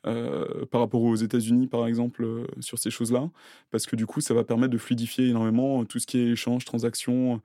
Euh, 0.07 0.65
par 0.67 0.81
rapport 0.81 1.01
aux 1.01 1.15
États-Unis, 1.15 1.65
par 1.65 1.87
exemple, 1.87 2.23
euh, 2.23 2.45
sur 2.59 2.77
ces 2.77 2.91
choses-là, 2.91 3.27
parce 3.71 3.87
que 3.87 3.95
du 3.95 4.05
coup, 4.05 4.21
ça 4.21 4.35
va 4.35 4.43
permettre 4.43 4.71
de 4.71 4.77
fluidifier 4.77 5.29
énormément 5.29 5.83
tout 5.83 5.97
ce 5.97 6.05
qui 6.05 6.19
est 6.19 6.27
échange, 6.27 6.63
transactions, 6.63 7.41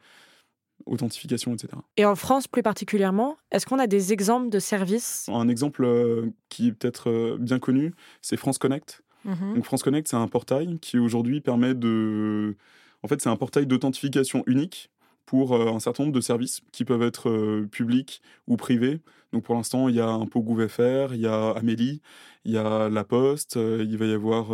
authentification, 0.85 1.55
etc. 1.55 1.69
Et 1.97 2.05
en 2.05 2.15
France 2.15 2.49
plus 2.49 2.63
particulièrement, 2.63 3.39
est-ce 3.51 3.65
qu'on 3.65 3.79
a 3.79 3.87
des 3.87 4.13
exemples 4.13 4.51
de 4.51 4.59
services? 4.59 5.27
Un 5.33 5.49
exemple 5.49 5.85
euh, 5.85 6.31
qui 6.51 6.69
est 6.69 6.73
peut-être 6.73 7.39
bien 7.41 7.59
connu, 7.59 7.95
c'est 8.21 8.37
France 8.37 8.59
Connect. 8.59 9.03
Mmh 9.25 9.55
Donc 9.55 9.65
France 9.65 9.83
Connect, 9.83 10.09
c'est 10.09 10.17
un 10.17 10.29
portail 10.29 10.79
qui 10.81 10.99
aujourd'hui 10.99 11.41
permet 11.41 11.75
de... 11.75 12.57
En 13.03 13.09
fait, 13.09 13.23
c'est 13.23 13.31
un 13.31 13.37
portail 13.37 13.67
d'authentification 13.67 14.43
unique 14.47 14.91
pour 15.31 15.55
un 15.55 15.79
certain 15.79 16.03
nombre 16.03 16.17
de 16.17 16.21
services 16.21 16.61
qui 16.73 16.85
peuvent 16.85 17.05
être 17.05 17.65
publics 17.71 18.21
ou 18.49 18.57
privés. 18.57 18.99
Donc 19.33 19.45
pour 19.45 19.55
l'instant, 19.55 19.89
il 19.89 19.95
y 19.95 20.01
a 20.01 20.09
un 20.09 20.27
pot 20.27 20.41
GouVFR, 20.41 21.15
il 21.15 21.21
y 21.21 21.29
a 21.29 21.51
Amélie, 21.51 22.03
il 22.45 22.51
y 22.51 22.59
a 22.59 22.89
La 22.89 23.05
Poste, 23.05 23.55
il 23.55 23.97
va 23.97 24.07
y 24.07 24.13
avoir 24.13 24.49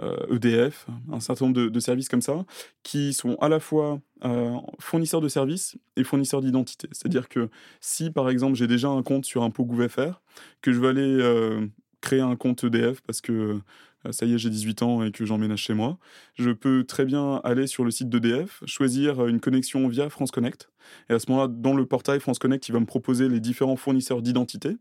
EDF, 0.00 0.86
e 0.88 1.14
un 1.14 1.20
certain 1.20 1.44
nombre 1.44 1.70
de, 1.70 1.80
services 1.80 2.08
comme 2.08 2.22
ça, 2.22 2.44
qui 2.82 3.12
sont 3.12 3.36
à 3.36 3.48
la 3.48 3.60
fois 3.60 4.00
fournisseurs 4.80 5.20
de 5.20 5.28
services 5.28 5.78
et 5.94 6.02
fournisseurs 6.02 6.40
d'identité. 6.40 6.88
C'est-à-dire 6.90 7.28
que 7.28 7.48
si, 7.80 8.10
par 8.10 8.30
exemple, 8.30 8.56
j'ai 8.56 8.66
déjà 8.66 8.88
un 8.88 9.04
compte 9.04 9.24
sur 9.24 9.44
un 9.44 9.50
pot 9.50 9.62
GouVFR, 9.62 10.20
que 10.60 10.72
je 10.72 10.80
vais 10.80 10.88
aller 10.88 11.70
créer 12.00 12.20
un 12.20 12.36
compte 12.36 12.64
EDF 12.64 13.00
parce 13.02 13.20
que 13.20 13.32
euh, 13.32 13.62
ça 14.10 14.26
y 14.26 14.34
est, 14.34 14.38
j'ai 14.38 14.50
18 14.50 14.82
ans 14.82 15.04
et 15.04 15.12
que 15.12 15.24
j'emménage 15.24 15.60
chez 15.60 15.74
moi, 15.74 15.98
je 16.34 16.50
peux 16.50 16.84
très 16.84 17.04
bien 17.04 17.40
aller 17.44 17.66
sur 17.66 17.84
le 17.84 17.90
site 17.90 18.08
d'EDF, 18.08 18.62
choisir 18.66 19.26
une 19.26 19.40
connexion 19.40 19.86
via 19.88 20.08
France 20.08 20.30
Connect. 20.30 20.70
Et 21.08 21.12
à 21.12 21.18
ce 21.18 21.30
moment-là, 21.30 21.48
dans 21.48 21.74
le 21.74 21.86
portail 21.86 22.20
France 22.20 22.38
Connect, 22.38 22.68
il 22.68 22.72
va 22.72 22.80
me 22.80 22.86
proposer 22.86 23.28
les 23.28 23.40
différents 23.40 23.76
fournisseurs 23.76 24.22
d'identité. 24.22 24.76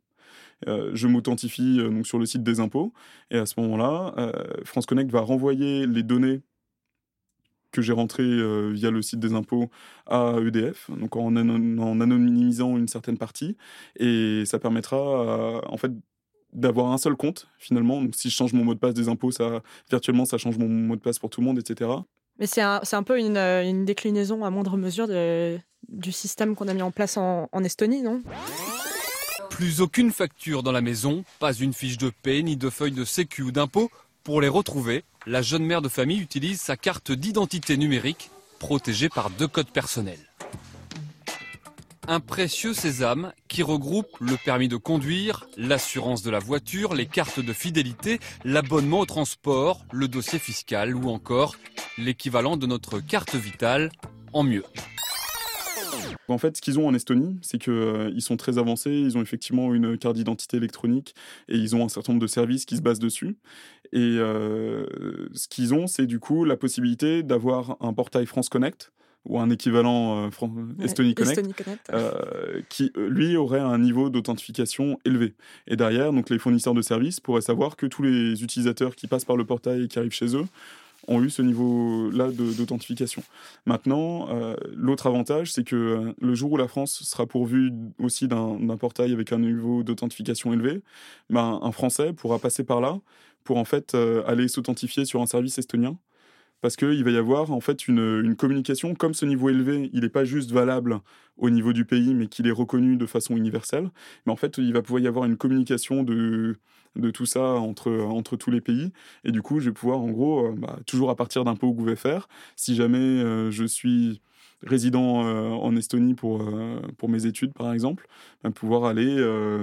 Euh, 0.68 0.92
je 0.94 1.08
m'authentifie 1.08 1.80
euh, 1.80 1.90
donc 1.90 2.08
sur 2.08 2.20
le 2.20 2.26
site 2.26 2.44
des 2.44 2.60
impôts. 2.60 2.94
Et 3.32 3.38
à 3.38 3.46
ce 3.46 3.60
moment-là, 3.60 4.32
France 4.64 4.86
Connect 4.86 5.12
va 5.12 5.22
renvoyer 5.22 5.86
les 5.86 6.04
données 6.04 6.42
que 7.72 7.82
j'ai 7.84 7.94
rentrées 7.94 8.72
via 8.74 8.90
le 8.90 9.02
site 9.04 9.20
des 9.20 9.34
impôts 9.34 9.70
à 10.08 10.38
EDF, 10.44 10.90
donc 10.90 11.16
en, 11.16 11.36
en, 11.36 12.02
anonymisant 12.02 12.78
une 12.78 12.88
certaine 12.88 13.18
partie. 13.18 13.58
Et 13.98 14.44
ça 14.46 14.58
permettra, 14.58 15.62
en 15.68 15.78
fait, 15.78 15.92
d'avoir 16.54 16.92
un 16.92 16.98
seul 16.98 17.16
compte 17.16 17.48
finalement. 17.58 18.02
Donc 18.02 18.16
si 18.16 18.30
je 18.30 18.36
change 18.36 18.54
mon 18.54 18.64
mot 18.64 18.74
de 18.74 18.80
passe 18.80 18.94
des 18.94 19.10
impôts, 19.10 19.32
ça 19.32 19.62
virtuellement 19.90 20.26
ça 20.26 20.38
change 20.38 20.58
mon 20.58 20.68
mot 20.68 20.96
de 20.96 21.02
passe 21.02 21.20
pour 21.20 21.30
tout 21.30 21.42
le 21.42 21.48
monde, 21.48 21.60
etc. 21.60 21.90
Mais 22.40 22.48
c'est 22.48 22.62
un, 22.62 22.82
un, 22.92 23.04
peu 23.04 23.20
une, 23.20 23.38
une, 23.38 23.84
déclinaison 23.84 24.46
à 24.46 24.50
moindre 24.50 24.78
mesure 24.78 25.08
de, 25.08 25.60
du 25.90 26.12
système 26.12 26.56
qu'on 26.56 26.70
a 26.70 26.74
mis 26.74 26.82
en 26.82 26.92
place 26.92 27.18
en, 27.18 27.50
en 27.52 27.64
Estonie, 27.64 28.02
non? 28.02 28.22
Plus 29.50 29.82
aucune 29.82 30.12
facture 30.12 30.64
dans 30.64 30.72
la 30.72 30.80
maison, 30.80 31.26
pas 31.40 31.54
une 31.54 31.74
fiche 31.74 31.98
de 31.98 32.10
paie 32.24 32.42
ni 32.42 32.56
de 32.56 32.70
feuille 32.70 32.94
de 32.94 33.04
sécu 33.04 33.42
ou 33.42 33.52
d'impôt. 33.52 33.92
Pour 34.24 34.40
les 34.40 34.48
retrouver, 34.48 35.04
la 35.28 35.42
jeune 35.42 35.66
mère 35.66 35.82
de 35.82 35.90
famille 35.90 36.22
utilise 36.22 36.62
sa 36.62 36.78
carte 36.78 37.12
d'identité 37.12 37.76
numérique 37.76 38.32
protégée 38.60 39.10
par 39.10 39.30
deux 39.32 39.48
codes 39.48 39.72
personnels 39.72 40.20
un 42.10 42.20
précieux 42.20 42.74
sésame 42.74 43.34
qui 43.48 43.62
regroupe 43.62 44.08
le 44.20 44.36
permis 44.44 44.68
de 44.68 44.78
conduire, 44.78 45.46
l'assurance 45.58 46.24
de 46.24 46.32
la 46.32 46.40
voiture, 46.40 46.96
les 46.96 47.06
cartes 47.06 47.40
de 47.40 47.54
fidélité, 47.54 48.20
l'abonnement 48.44 49.02
au 49.02 49.06
transport, 49.06 49.86
le 49.94 50.08
dossier 50.08 50.40
fiscal 50.40 50.96
ou 50.96 51.10
encore 51.10 51.56
l'équivalent 52.00 52.58
de 52.58 52.66
notre 52.66 53.00
carte 53.00 53.36
vitale 53.36 53.92
en 54.34 54.42
mieux. 54.42 54.64
En 56.28 56.40
fait, 56.40 56.58
ce 56.58 56.62
qu'ils 56.62 56.80
ont 56.80 56.88
en 56.88 56.96
Estonie, 56.96 57.38
c'est 57.44 57.60
qu'ils 57.60 57.74
euh, 57.74 58.20
sont 58.20 58.38
très 58.38 58.58
avancés. 58.58 58.92
Ils 58.92 59.16
ont 59.16 59.22
effectivement 59.22 59.74
une 59.76 59.96
carte 59.98 60.16
d'identité 60.16 60.58
électronique 60.58 61.14
et 61.48 61.58
ils 61.58 61.76
ont 61.76 61.86
un 61.86 61.90
certain 61.90 62.14
nombre 62.14 62.24
de 62.24 62.28
services 62.28 62.66
qui 62.66 62.78
se 62.78 62.82
basent 62.82 63.00
dessus. 63.00 63.38
Et 63.94 64.18
euh, 64.18 64.86
ce 65.34 65.48
qu'ils 65.48 65.76
ont, 65.76 65.86
c'est 65.86 66.08
du 66.08 66.20
coup 66.20 66.44
la 66.44 66.58
possibilité 66.58 67.22
d'avoir 67.22 67.78
un 67.82 67.94
portail 67.94 68.26
France 68.26 68.50
Connect 68.50 68.92
ou 69.26 69.40
un 69.40 69.50
équivalent 69.50 70.28
euh, 70.28 70.84
Estonie 70.84 71.14
Connect, 71.14 71.42
euh, 71.92 72.62
qui 72.70 72.92
euh, 72.98 73.10
lui 73.10 73.36
aurait 73.36 73.60
un 73.60 73.78
niveau 73.78 74.10
d'authentification 74.10 75.00
élevé. 75.06 75.36
Et 75.68 75.76
derrière, 75.76 76.14
donc 76.14 76.30
les 76.30 76.40
fournisseurs 76.40 76.74
de 76.74 76.82
services 76.82 77.20
pourraient 77.20 77.42
savoir 77.42 77.76
que 77.76 77.86
tous 77.86 78.04
les 78.04 78.44
utilisateurs 78.44 78.96
qui 78.96 79.08
passent 79.08 79.26
par 79.26 79.38
le 79.38 79.46
portail 79.46 79.84
et 79.84 79.88
qui 79.88 80.00
arrivent 80.00 80.12
chez 80.12 80.36
eux 80.36 80.46
ont 81.08 81.24
eu 81.24 81.30
ce 81.30 81.42
niveau-là 81.42 82.30
d'authentification. 82.30 83.24
Maintenant, 83.66 84.28
l'autre 84.76 85.08
avantage, 85.08 85.52
c'est 85.52 85.64
que 85.64 86.14
le 86.20 86.36
jour 86.36 86.52
où 86.52 86.58
la 86.58 86.68
France 86.68 87.02
sera 87.04 87.26
pourvue 87.26 87.72
aussi 88.00 88.28
d'un 88.28 88.78
portail 88.78 89.14
avec 89.14 89.32
un 89.32 89.40
niveau 89.40 89.82
d'authentification 89.82 90.54
élevé, 90.54 90.82
ben, 91.30 91.58
un 91.64 91.72
Français 91.72 92.14
pourra 92.14 92.38
passer 92.38 92.64
par 92.64 92.80
là 92.80 93.00
pour 93.44 93.58
en 93.58 93.66
fait 93.66 93.96
aller 94.28 94.50
s'authentifier 94.50 95.06
sur 95.06 95.22
un 95.22 95.26
service 95.26 95.58
estonien 95.58 95.98
parce 96.62 96.76
qu'il 96.76 97.04
va 97.04 97.12
y 97.12 97.18
avoir 97.18 97.52
en 97.52 97.62
fait 97.62 97.88
une, 97.88 98.36
communication, 98.36 98.96
comme 98.96 99.14
ce 99.14 99.26
niveau 99.26 99.50
élevé, 99.50 99.90
il 99.94 100.02
n'est 100.02 100.10
pas 100.10 100.26
juste 100.26 100.52
valable 100.52 101.00
au 101.38 101.50
niveau 101.50 101.74
du 101.74 101.86
pays, 101.86 102.14
mais 102.14 102.28
qu'il 102.28 102.48
est 102.48 102.52
reconnu 102.52 102.98
de 102.98 103.06
façon 103.06 103.38
universelle. 103.38 103.90
Mais 104.26 104.32
en 104.32 104.36
fait, 104.36 104.58
il 104.58 104.74
va 104.74 104.82
pouvoir 104.82 105.02
y 105.02 105.08
avoir 105.08 105.26
une 105.26 105.38
communication 105.38 106.04
de, 106.04 106.58
tout 107.14 107.26
ça 107.26 107.54
entre, 107.54 108.36
tous 108.36 108.52
les 108.52 108.62
pays. 108.62 108.92
Et 109.24 109.32
du 109.32 109.42
coup, 109.42 109.60
je 109.60 109.70
vais 109.70 109.74
pouvoir, 109.74 110.00
en 110.00 110.10
gros, 110.12 110.48
euh, 110.48 110.56
bah, 110.58 110.80
toujours 110.86 111.10
à 111.10 111.16
partir 111.16 111.44
d'un 111.46 111.56
pot 111.56 111.74
que 111.74 111.82
vous 111.82 111.96
faire, 111.96 112.28
si 112.56 112.76
jamais 112.76 112.98
euh, 112.98 113.52
je 113.52 113.66
suis 113.66 114.22
résident 114.62 115.22
en 115.62 115.74
Estonie 115.78 116.16
pour, 116.16 116.44
mes 117.08 117.26
études, 117.26 117.54
par 117.54 117.72
exemple, 117.72 118.08
ben, 118.44 118.52
pouvoir 118.52 118.84
aller 118.84 119.16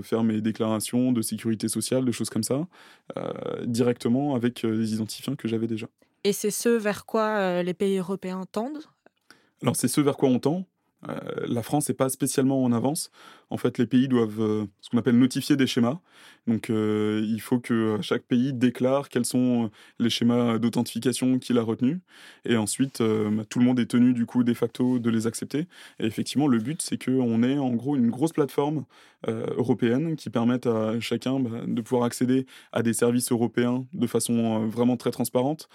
faire 0.03 0.25
mes 0.25 0.41
déclarations 0.41 1.13
de 1.13 1.21
sécurité 1.21 1.69
sociale, 1.69 2.07
de 2.07 2.13
choses 2.13 2.31
comme 2.31 2.43
ça, 2.43 2.67
directement 3.67 4.35
avec 4.35 4.63
les 4.63 4.95
identifiants 4.95 5.37
que 5.37 5.49
j'avais 5.49 5.67
déjà. 5.67 5.87
Et 6.25 6.33
c'est 6.33 6.51
ce 6.51 6.69
vers 6.69 7.07
quoi 7.07 7.63
les 7.63 7.75
pays 7.75 7.99
européens 7.99 8.45
tendent? 8.51 8.83
Alors 9.63 9.77
c'est 9.77 9.89
ce 9.89 10.01
vers 10.01 10.17
quoi 10.17 10.29
on 10.29 10.39
tend. 10.39 10.67
Euh, 11.09 11.15
la 11.47 11.63
France 11.63 11.89
n'est 11.89 11.95
pas 11.95 12.09
spécialement 12.09 12.63
en 12.65 12.73
avance. 12.73 13.11
En 13.51 13.59
fait, 13.59 13.79
les 13.79 13.87
pays 13.87 14.09
doivent 14.09 14.41
euh, 14.41 14.65
ce 14.81 14.91
qu'on 14.91 14.99
appelle 14.99 15.19
notifier 15.19 15.57
des 15.57 15.67
schémas. 15.67 16.01
Donc, 16.47 16.71
euh, 16.71 17.23
il 17.25 17.41
faut 17.41 17.61
que 17.61 17.99
chaque 18.01 18.23
pays 18.23 18.53
déclare 18.53 19.09
quels 19.09 19.25
sont 19.25 19.71
les 19.99 20.11
schémas 20.11 20.59
d'authentification 20.59 21.39
qu'il 21.39 21.59
a 21.59 21.63
retenus. 21.63 21.99
Et 22.45 22.57
ensuite, 22.57 22.99
tout 22.99 23.59
le 23.59 23.65
monde 23.65 23.79
est 23.79 23.87
tenu, 23.87 24.15
du 24.15 24.27
coup, 24.27 24.43
de 24.43 24.55
facto, 24.55 24.99
de 24.99 25.11
les 25.11 25.27
accepter. 25.27 25.67
Et 26.01 26.07
effectivement, 26.07 26.49
le 26.49 26.59
but, 26.59 26.83
c'est 26.83 27.03
qu'on 27.03 27.43
ait 27.43 27.59
en 27.59 27.71
gros 27.75 27.97
une 27.97 28.11
grosse 28.11 28.33
plateforme 28.33 28.85
européenne 29.27 30.17
qui 30.17 30.31
permette 30.31 30.67
à 30.67 30.99
chacun 31.01 31.41
bah, 31.41 31.63
de 31.67 31.81
pouvoir 31.81 32.05
accéder 32.05 32.47
à 32.73 32.83
des 32.83 32.93
services 32.93 33.33
européens 33.33 33.87
de 33.93 34.07
façon 34.07 34.67
vraiment 34.69 34.97
très 34.97 35.11
transparente, 35.11 35.69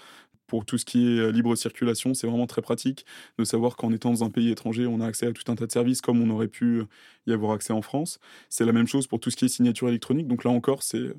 pour 0.52 0.66
tout 0.66 0.76
ce 0.76 0.84
qui 0.84 1.06
est 1.06 1.18
euh, 1.18 1.32
libre 1.32 1.56
circulation, 1.56 2.12
c'est 2.12 2.26
vraiment 2.26 2.46
très 2.46 2.60
pratique 2.60 3.06
de 3.38 3.44
savoir 3.44 3.74
qu'en 3.74 3.90
étant 3.90 4.10
dans 4.10 4.22
un 4.22 4.28
pays 4.28 4.50
étranger, 4.50 4.84
on 4.84 5.00
a 5.00 5.06
accès 5.06 5.26
à 5.26 5.32
tout 5.32 5.50
un 5.50 5.54
tas 5.54 5.66
de 5.66 5.72
services 5.72 6.02
comme 6.02 6.20
on 6.20 6.28
aurait 6.28 6.46
pu 6.46 6.80
euh, 6.80 6.84
y 7.26 7.32
avoir 7.32 7.52
accès 7.52 7.72
en 7.72 7.80
France. 7.80 8.20
C'est 8.50 8.66
la 8.66 8.72
même 8.72 8.86
chose 8.86 9.06
pour 9.06 9.18
tout 9.18 9.30
ce 9.30 9.36
qui 9.36 9.46
est 9.46 9.48
signature 9.48 9.88
électronique. 9.88 10.28
Donc 10.28 10.44
là 10.44 10.50
encore, 10.50 10.82
c'est 10.82 10.98
euh, 10.98 11.16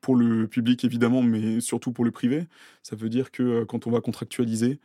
pour 0.00 0.14
le 0.14 0.46
public 0.46 0.84
évidemment, 0.84 1.22
mais 1.22 1.60
surtout 1.60 1.90
pour 1.90 2.04
le 2.04 2.12
privé. 2.12 2.46
Ça 2.84 2.94
veut 2.94 3.08
dire 3.08 3.32
que 3.32 3.64
quand 3.64 3.88
on 3.88 3.90
va 3.90 4.00
contractualiser, 4.00 4.78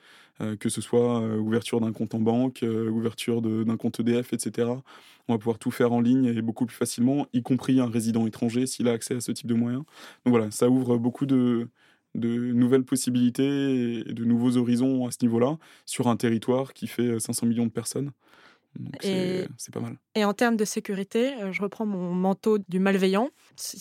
que 0.60 0.70
ce 0.70 0.80
soit 0.80 1.20
ouverture 1.38 1.82
d'un 1.82 1.92
compte 1.92 2.16
en 2.16 2.20
banque, 2.20 2.64
ouverture 2.64 3.42
d'un 3.42 3.76
compte 3.76 4.00
EDF, 4.00 4.32
etc., 4.32 4.70
on 5.28 5.34
va 5.34 5.38
pouvoir 5.38 5.60
tout 5.60 5.72
faire 5.72 5.92
en 5.92 6.00
ligne 6.00 6.28
et 6.28 6.42
beaucoup 6.42 6.66
plus 6.66 6.76
facilement, 6.78 7.28
y 7.34 7.44
compris 7.44 7.82
un 7.82 7.90
résident 7.90 8.26
étranger 8.26 8.66
s'il 8.66 8.88
a 8.88 8.94
accès 8.94 9.16
à 9.16 9.20
ce 9.20 9.34
type 9.34 9.48
de 9.48 9.56
moyens. 9.56 9.84
Donc 10.26 10.34
voilà, 10.34 10.52
ça 10.52 10.70
ouvre 10.70 10.98
beaucoup 10.98 11.26
de, 11.26 11.68
de 12.16 12.52
nouvelles 12.54 12.84
possibilités 12.84 14.00
et 14.08 14.14
de 14.14 14.26
nouveaux 14.26 14.58
horizons 14.58 15.08
à 15.08 15.12
ce 15.12 15.18
niveau-là 15.22 15.58
sur 15.86 16.08
un 16.08 16.16
territoire 16.16 16.74
qui 16.74 16.88
fait 16.88 17.20
500 17.20 17.48
millions 17.48 17.66
de 17.66 17.72
personnes. 17.72 18.12
C'est 19.00 19.48
pas 19.72 19.80
mal. 19.80 19.98
Et 20.16 20.26
en 20.26 20.34
termes 20.34 20.58
de 20.58 20.66
sécurité, 20.66 21.34
euh, 21.42 21.52
je 21.52 21.62
reprends 21.62 21.86
mon 21.86 22.14
manteau 22.14 22.58
du 22.58 22.80
malveillant. 22.80 23.30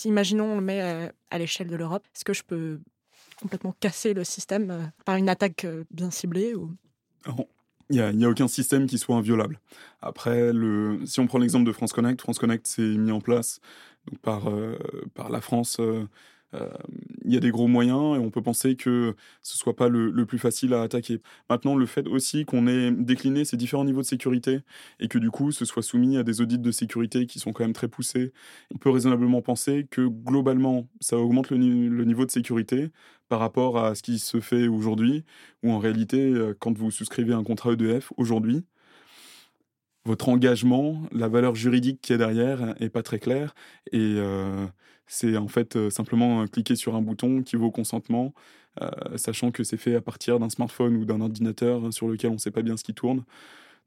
Imaginons 0.05 0.53
on 0.53 0.55
le 0.57 0.61
met 0.61 0.83
euh, 0.83 1.09
à 1.31 1.38
l'échelle 1.38 1.68
de 1.68 1.77
l'Europe. 1.77 2.07
Est-ce 2.14 2.25
que 2.25 2.35
je 2.35 2.42
peux 2.42 2.81
complètement 3.40 3.75
casser 3.81 4.14
le 4.14 4.25
système 4.25 4.71
euh, 4.71 4.83
par 5.05 5.16
une 5.16 5.29
attaque 5.29 5.66
bien 5.90 6.11
ciblée 6.11 6.55
ou... 6.55 6.71
Il 7.90 7.97
n'y 7.97 8.25
a, 8.25 8.29
a, 8.29 8.31
aucun 8.31 8.49
système 8.49 8.87
qui 8.87 8.99
soit 8.99 9.16
inviolable. 9.16 9.61
Après, 10.01 10.53
le, 10.53 11.01
si 11.05 11.21
on 11.21 11.27
prend 11.27 11.38
l'exemple 11.38 11.66
de 11.66 11.73
France 11.73 11.92
Connect, 11.92 12.21
France 12.21 12.38
Connect 12.38 12.66
s'est 12.66 12.83
mis 12.83 13.12
en 13.12 13.21
place 13.21 13.61
donc 14.07 14.18
par, 14.21 14.51
par 15.14 15.31
la 15.31 15.40
France 15.40 15.77
euh, 15.79 16.09
il 17.25 17.33
y 17.33 17.37
a 17.37 17.41
des 17.41 17.51
gros 17.51 17.69
moyens 17.69 18.17
et 18.17 18.19
on 18.19 18.31
peut 18.31 18.43
penser 18.43 18.77
que 18.77 19.15
ce 19.43 19.57
soit 19.57 19.77
pas 19.77 19.88
le, 19.88 20.27
plus 20.27 20.38
facile 20.38 20.75
à 20.75 20.83
attaquer. 20.83 21.21
Maintenant, 21.49 21.77
le 21.77 21.87
fait 21.87 22.07
aussi 22.07 22.45
qu'on 22.45 22.67
ait 22.67 22.91
décliné 22.91 23.45
ces 23.45 23.57
différents 23.57 23.85
niveaux 23.85 24.03
de 24.03 24.07
sécurité 24.07 24.61
et 25.01 25.09
que 25.09 25.19
du 25.19 25.31
coup 25.31 25.53
ce 25.53 25.65
soit 25.65 25.83
soumis 25.83 26.17
à 26.17 26.23
des 26.23 26.41
audits 26.41 26.59
de 26.59 26.71
sécurité 26.71 27.27
qui 27.27 27.38
sont 27.38 27.53
quand 27.53 27.65
même 27.65 27.73
très 27.73 27.88
poussés, 27.88 28.33
on 28.75 28.79
peut 28.79 28.91
raisonnablement 28.91 29.43
penser 29.43 29.87
que 29.91 30.07
globalement 30.07 30.88
ça 31.01 31.17
augmente 31.19 31.51
le, 31.51 31.57
le 31.57 32.05
niveau 32.05 32.27
de 32.27 32.31
sécurité 32.31 32.91
par 33.33 33.41
rapport 33.41 33.79
à 33.79 33.95
ce 33.95 34.03
qui 34.03 34.19
se 34.19 34.41
fait 34.41 34.69
aujourd'hui, 34.69 35.25
ou 35.62 35.73
en 35.73 35.79
réalité, 35.79 36.19
euh, 36.21 36.55
quand 36.59 36.77
vous 36.77 36.91
souscrivez 36.91 37.33
un 37.33 37.43
contrat 37.43 37.73
EDF 37.73 38.12
aujourd'hui, 38.19 38.67
votre 40.05 40.29
engagement, 40.29 41.03
la 41.12 41.29
valeur 41.29 41.55
juridique 41.55 42.01
qui 42.01 42.12
est 42.12 42.19
derrière 42.19 42.75
est 42.81 42.88
pas 42.88 43.03
très 43.03 43.19
claire 43.19 43.55
et 43.93 43.99
euh, 44.17 44.67
c'est 45.12 45.37
en 45.37 45.49
fait 45.49 45.77
euh, 45.77 45.91
simplement 45.91 46.47
cliquer 46.47 46.75
sur 46.75 46.95
un 46.95 47.03
bouton 47.03 47.43
qui 47.43 47.57
vaut 47.57 47.71
consentement, 47.71 48.33
euh, 48.81 48.88
sachant 49.17 49.51
que 49.51 49.62
c'est 49.62 49.77
fait 49.77 49.95
à 49.95 50.01
partir 50.01 50.38
d'un 50.38 50.49
smartphone 50.49 50.97
ou 50.97 51.05
d'un 51.05 51.21
ordinateur 51.21 51.93
sur 51.93 52.09
lequel 52.09 52.31
on 52.31 52.35
ne 52.35 52.38
sait 52.38 52.51
pas 52.51 52.62
bien 52.62 52.79
ce 52.79 52.83
qui 52.83 52.95
tourne. 52.95 53.19
Donc 53.19 53.25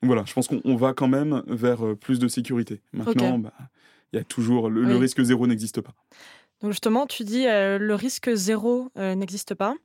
voilà, 0.04 0.23
je 0.25 0.34
pense 0.34 0.47
qu'on 0.47 0.75
va 0.75 0.93
quand 0.93 1.08
même 1.08 1.41
vers 1.47 1.84
euh, 1.84 1.95
plus 1.95 2.19
de 2.19 2.28
sécurité. 2.28 2.82
Maintenant, 2.93 3.39
bah, 3.39 3.54
il 4.13 4.17
y 4.17 4.19
a 4.19 4.23
toujours 4.23 4.69
le, 4.69 4.95
risque 4.97 5.21
zéro 5.23 5.47
n'existe 5.47 5.82
pas. 5.82 5.95
Donc 6.62 6.71
justement, 6.71 7.08
tu 7.08 7.23
dis 7.23 7.45
le 7.45 7.93
risque 7.95 8.32
zéro 8.34 8.91
n'existe 8.95 9.56
pas. 9.56 9.75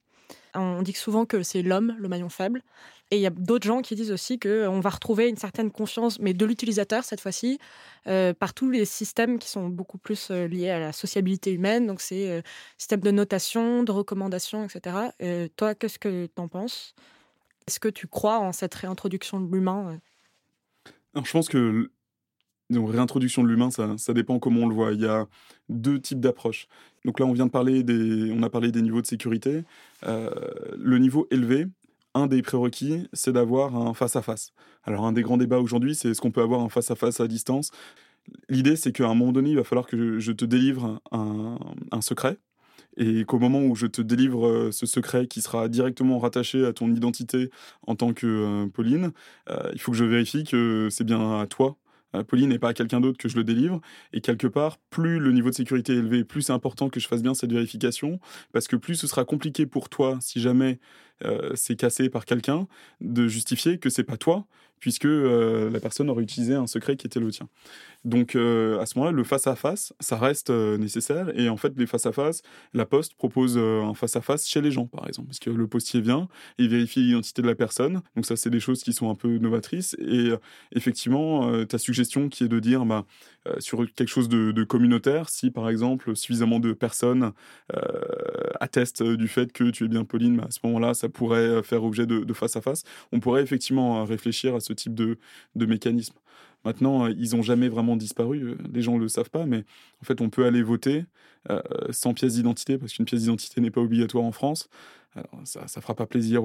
On 0.54 0.82
dit 0.82 0.92
souvent 0.92 1.26
que 1.26 1.42
c'est 1.42 1.62
l'homme, 1.62 1.94
le 1.98 2.08
maillon 2.08 2.28
faible. 2.28 2.62
Et 3.10 3.16
il 3.16 3.22
y 3.22 3.26
a 3.26 3.30
d'autres 3.30 3.66
gens 3.66 3.82
qui 3.82 3.96
disent 3.96 4.12
aussi 4.12 4.38
qu'on 4.38 4.78
va 4.80 4.90
retrouver 4.90 5.28
une 5.28 5.36
certaine 5.36 5.72
confiance, 5.72 6.20
mais 6.20 6.32
de 6.32 6.46
l'utilisateur 6.46 7.02
cette 7.02 7.20
fois-ci, 7.20 7.58
euh, 8.06 8.32
par 8.32 8.54
tous 8.54 8.70
les 8.70 8.84
systèmes 8.84 9.38
qui 9.38 9.48
sont 9.48 9.68
beaucoup 9.68 9.98
plus 9.98 10.30
euh, 10.30 10.46
liés 10.46 10.70
à 10.70 10.78
la 10.78 10.92
sociabilité 10.92 11.52
humaine. 11.52 11.86
Donc, 11.88 12.00
c'est 12.00 12.30
euh, 12.30 12.42
système 12.78 13.00
de 13.00 13.10
notation, 13.10 13.82
de 13.82 13.90
recommandation, 13.90 14.64
etc. 14.64 14.96
toi, 15.56 15.74
qu'est-ce 15.74 15.98
que 15.98 16.26
tu 16.26 16.40
en 16.40 16.46
penses? 16.46 16.94
Est-ce 17.66 17.80
que 17.80 17.88
tu 17.88 18.06
crois 18.06 18.38
en 18.38 18.52
cette 18.52 18.74
réintroduction 18.74 19.40
de 19.40 19.52
l'humain? 19.52 19.98
Je 21.14 21.30
pense 21.32 21.48
que 21.48 21.90
donc, 22.70 22.90
réintroduction 22.90 23.42
de 23.42 23.48
l'humain, 23.48 23.70
ça, 23.70 24.14
dépend 24.14 24.38
comment 24.38 24.62
on 24.62 24.68
le 24.68 24.74
voit. 24.74 24.92
Il 24.92 25.00
y 25.00 25.06
a 25.06 25.26
deux 25.68 26.00
types 26.00 26.20
d'approches. 26.20 26.68
Donc 27.04 27.20
là, 27.20 27.26
on 27.26 27.32
vient 27.32 27.46
de 27.46 27.50
parler 27.50 27.82
des, 27.82 28.32
on 28.32 28.42
a 28.42 28.50
parlé 28.50 28.70
des 28.72 28.82
niveaux 28.82 29.02
de 29.02 29.06
sécurité. 29.06 29.64
le 30.02 30.98
niveau 30.98 31.26
élevé, 31.30 31.66
un 32.14 32.26
des 32.26 32.42
prérequis, 32.42 33.08
c'est 33.12 33.32
d'avoir 33.32 33.76
un 33.76 33.94
face-à-face. 33.94 34.52
Alors, 34.84 35.04
un 35.04 35.12
des 35.12 35.22
grands 35.22 35.36
débats 35.36 35.58
aujourd'hui, 35.58 35.94
c'est 35.94 36.10
est-ce 36.10 36.20
qu'on 36.20 36.30
peut 36.30 36.42
avoir 36.42 36.60
un 36.60 36.68
face-à-face 36.68 37.20
à 37.20 37.28
distance? 37.28 37.70
L'idée, 38.48 38.76
c'est 38.76 38.92
qu'à 38.92 39.06
un 39.06 39.14
moment 39.14 39.32
donné, 39.32 39.50
il 39.50 39.56
va 39.56 39.64
falloir 39.64 39.86
que 39.86 40.18
je 40.18 40.32
te 40.32 40.44
délivre 40.44 41.00
un, 41.12 42.00
secret, 42.00 42.38
et 42.96 43.24
qu'au 43.24 43.38
moment 43.38 43.60
où 43.62 43.74
je 43.74 43.86
te 43.86 44.02
délivre 44.02 44.46
euh, 44.46 44.72
ce 44.72 44.86
secret 44.86 45.26
qui 45.26 45.42
sera 45.42 45.68
directement 45.68 46.18
rattaché 46.18 46.64
à 46.66 46.72
ton 46.72 46.92
identité 46.92 47.50
en 47.86 47.94
tant 47.94 48.12
que 48.12 48.26
euh, 48.26 48.66
Pauline, 48.66 49.12
euh, 49.48 49.70
il 49.72 49.80
faut 49.80 49.92
que 49.92 49.98
je 49.98 50.04
vérifie 50.04 50.44
que 50.44 50.88
c'est 50.90 51.04
bien 51.04 51.40
à 51.40 51.46
toi 51.46 51.76
Pauline 52.26 52.48
n'est 52.48 52.58
pas 52.58 52.70
à 52.70 52.74
quelqu'un 52.74 53.00
d'autre 53.00 53.18
que 53.18 53.28
je 53.28 53.36
le 53.36 53.44
délivre. 53.44 53.80
Et 54.12 54.20
quelque 54.20 54.46
part, 54.46 54.78
plus 54.90 55.18
le 55.18 55.32
niveau 55.32 55.50
de 55.50 55.54
sécurité 55.54 55.94
est 55.94 55.98
élevé, 55.98 56.24
plus 56.24 56.42
c'est 56.42 56.52
important 56.52 56.88
que 56.88 57.00
je 57.00 57.08
fasse 57.08 57.22
bien 57.22 57.34
cette 57.34 57.52
vérification, 57.52 58.20
parce 58.52 58.68
que 58.68 58.76
plus 58.76 58.96
ce 58.96 59.06
sera 59.06 59.24
compliqué 59.24 59.66
pour 59.66 59.88
toi, 59.88 60.18
si 60.20 60.40
jamais 60.40 60.80
euh, 61.24 61.52
c'est 61.54 61.76
cassé 61.76 62.08
par 62.08 62.24
quelqu'un, 62.24 62.66
de 63.00 63.28
justifier 63.28 63.78
que 63.78 63.90
c'est 63.90 64.04
pas 64.04 64.16
toi, 64.16 64.46
puisque 64.80 65.04
euh, 65.04 65.70
la 65.70 65.80
personne 65.80 66.10
aurait 66.10 66.22
utilisé 66.22 66.54
un 66.54 66.66
secret 66.66 66.96
qui 66.96 67.06
était 67.06 67.20
le 67.20 67.30
tien. 67.30 67.48
Donc 68.04 68.34
euh, 68.34 68.80
à 68.80 68.86
ce 68.86 68.98
moment-là, 68.98 69.12
le 69.14 69.24
face-à-face, 69.24 69.92
ça 70.00 70.16
reste 70.16 70.50
nécessaire. 70.50 71.30
Et 71.38 71.48
en 71.48 71.56
fait, 71.56 71.72
les 71.76 71.86
face-à-face, 71.86 72.42
la 72.74 72.86
Poste 72.86 73.14
propose 73.14 73.58
un 73.58 73.94
face-à-face 73.94 74.48
chez 74.48 74.60
les 74.60 74.70
gens, 74.70 74.86
par 74.86 75.06
exemple, 75.06 75.28
parce 75.28 75.38
que 75.38 75.50
le 75.50 75.66
postier 75.66 76.00
vient, 76.00 76.28
il 76.58 76.68
vérifie 76.68 77.00
l'identité 77.00 77.42
de 77.42 77.46
la 77.46 77.54
personne. 77.54 78.00
Donc 78.16 78.26
ça, 78.26 78.36
c'est 78.36 78.50
des 78.50 78.60
choses 78.60 78.82
qui 78.82 78.92
sont 78.92 79.10
un 79.10 79.14
peu 79.14 79.38
novatrices. 79.38 79.94
Et 80.00 80.30
effectivement, 80.74 81.64
ta 81.66 81.78
suggestion 81.78 82.28
qui 82.28 82.44
est 82.44 82.48
de 82.48 82.58
dire, 82.58 82.86
bah, 82.86 83.04
sur 83.58 83.84
quelque 83.94 84.08
chose 84.08 84.28
de, 84.28 84.64
communautaire, 84.64 85.28
si 85.28 85.50
par 85.50 85.68
exemple 85.68 86.16
suffisamment 86.16 86.58
de 86.58 86.72
personnes 86.72 87.32
attestent 88.60 89.02
du 89.02 89.28
fait 89.28 89.52
que 89.52 89.70
tu 89.70 89.84
es 89.84 89.88
bien 89.88 90.04
Pauline, 90.04 90.38
bah, 90.38 90.46
à 90.48 90.50
ce 90.50 90.58
moment-là, 90.64 90.94
ça 90.94 91.08
pourrait 91.08 91.38
euh, 91.38 91.62
faire 91.62 91.84
objet 91.84 92.06
de, 92.06 92.32
face 92.32 92.56
à 92.56 92.60
face. 92.60 92.82
On 93.12 93.20
pourrait 93.20 93.42
effectivement 93.42 94.00
euh, 94.00 94.04
réfléchir 94.04 94.54
à 94.54 94.60
ce 94.60 94.69
type 94.74 94.94
de, 94.94 95.18
mécanisme. 95.56 96.14
Maintenant, 96.64 97.06
euh, 97.06 97.14
ils 97.16 97.34
n'ont 97.34 97.42
jamais 97.42 97.68
vraiment 97.68 97.96
disparu. 97.96 98.56
Les 98.72 98.82
gens 98.82 98.96
ne 98.96 99.00
le 99.00 99.08
savent 99.08 99.30
pas, 99.30 99.46
mais 99.46 99.64
en 100.02 100.04
fait, 100.04 100.20
on 100.20 100.30
peut 100.30 100.44
aller 100.44 100.62
voter 100.62 101.04
sans 101.90 102.12
pièce 102.12 102.34
d'identité, 102.34 102.76
parce 102.76 102.92
qu'une 102.92 103.06
pièce 103.06 103.22
d'identité 103.22 103.62
n'est 103.62 103.70
pas 103.70 103.80
obligatoire 103.80 104.24
en 104.24 104.32
France. 104.32 104.68
Ça 105.44 105.62
ne 105.64 105.82
fera 105.82 105.94
pas 105.94 106.06
plaisir 106.06 106.42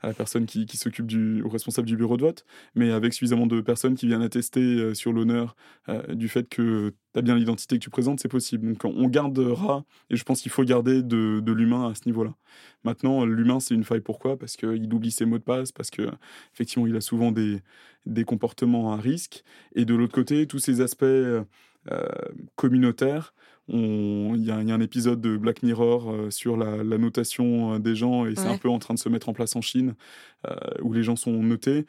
à 0.00 0.08
la 0.08 0.14
personne 0.14 0.46
qui, 0.46 0.76
s'occupe 0.76 1.06
du, 1.06 1.42
responsable 1.44 1.86
du 1.86 1.96
bureau 1.96 2.16
de 2.16 2.22
vote, 2.22 2.44
mais 2.74 2.90
avec 2.92 3.12
suffisamment 3.12 3.46
de 3.46 3.60
personnes 3.60 3.94
qui 3.94 4.06
viennent 4.06 4.22
attester 4.22 4.60
euh, 4.60 4.94
sur 4.94 5.12
l'honneur 5.12 5.56
euh, 5.88 6.14
du 6.14 6.28
fait 6.28 6.48
que 6.48 6.92
tu 7.12 7.18
as 7.18 7.22
bien 7.22 7.36
l'identité 7.36 7.78
que 7.78 7.82
tu 7.82 7.90
présentes, 7.90 8.20
c'est 8.20 8.28
possible. 8.28 8.72
Donc 8.72 8.84
on 8.84 9.08
gardera, 9.08 9.84
et 10.10 10.16
je 10.16 10.24
pense 10.24 10.42
qu'il 10.42 10.52
faut 10.52 10.64
garder 10.64 11.02
de, 11.02 11.42
l'humain 11.46 11.88
à 11.88 11.94
ce 11.94 12.02
niveau-là. 12.06 12.34
Maintenant, 12.84 13.24
l'humain, 13.24 13.60
c'est 13.60 13.74
une 13.74 13.84
faille. 13.84 14.00
Pourquoi? 14.00 14.38
Parce 14.38 14.56
qu'il 14.56 14.92
oublie 14.92 15.10
ses 15.10 15.24
mots 15.24 15.38
de 15.38 15.44
passe, 15.44 15.72
parce 15.72 15.90
que 15.90 16.02
effectivement, 16.52 16.86
il 16.86 16.96
a 16.96 17.00
souvent 17.00 17.32
des, 17.32 17.62
des 18.04 18.24
comportements 18.24 18.92
à 18.92 18.96
risque. 18.96 19.44
Et 19.74 19.84
de 19.84 19.94
l'autre 19.94 20.14
côté, 20.14 20.46
tous 20.46 20.58
ces 20.58 20.80
aspects 20.80 21.04
euh, 21.92 22.08
communautaires, 22.56 23.34
il 23.68 24.44
y, 24.44 24.50
a 24.50 24.56
un 24.56 24.80
épisode 24.80 25.20
de 25.20 25.36
Black 25.36 25.62
Mirror 25.62 26.10
euh, 26.10 26.30
sur 26.30 26.56
la, 26.56 26.82
notation 26.98 27.74
euh, 27.74 27.78
des 27.78 27.96
gens 27.96 28.26
et 28.26 28.34
c'est 28.36 28.48
un 28.48 28.58
peu 28.58 28.68
en 28.68 28.78
train 28.78 28.94
de 28.94 28.98
se 28.98 29.08
mettre 29.08 29.28
en 29.28 29.32
place 29.32 29.56
en 29.56 29.62
Chine 29.62 29.94
euh, 30.46 30.54
où 30.82 30.92
les 30.92 31.02
gens 31.02 31.16
sont 31.16 31.32
notés. 31.32 31.86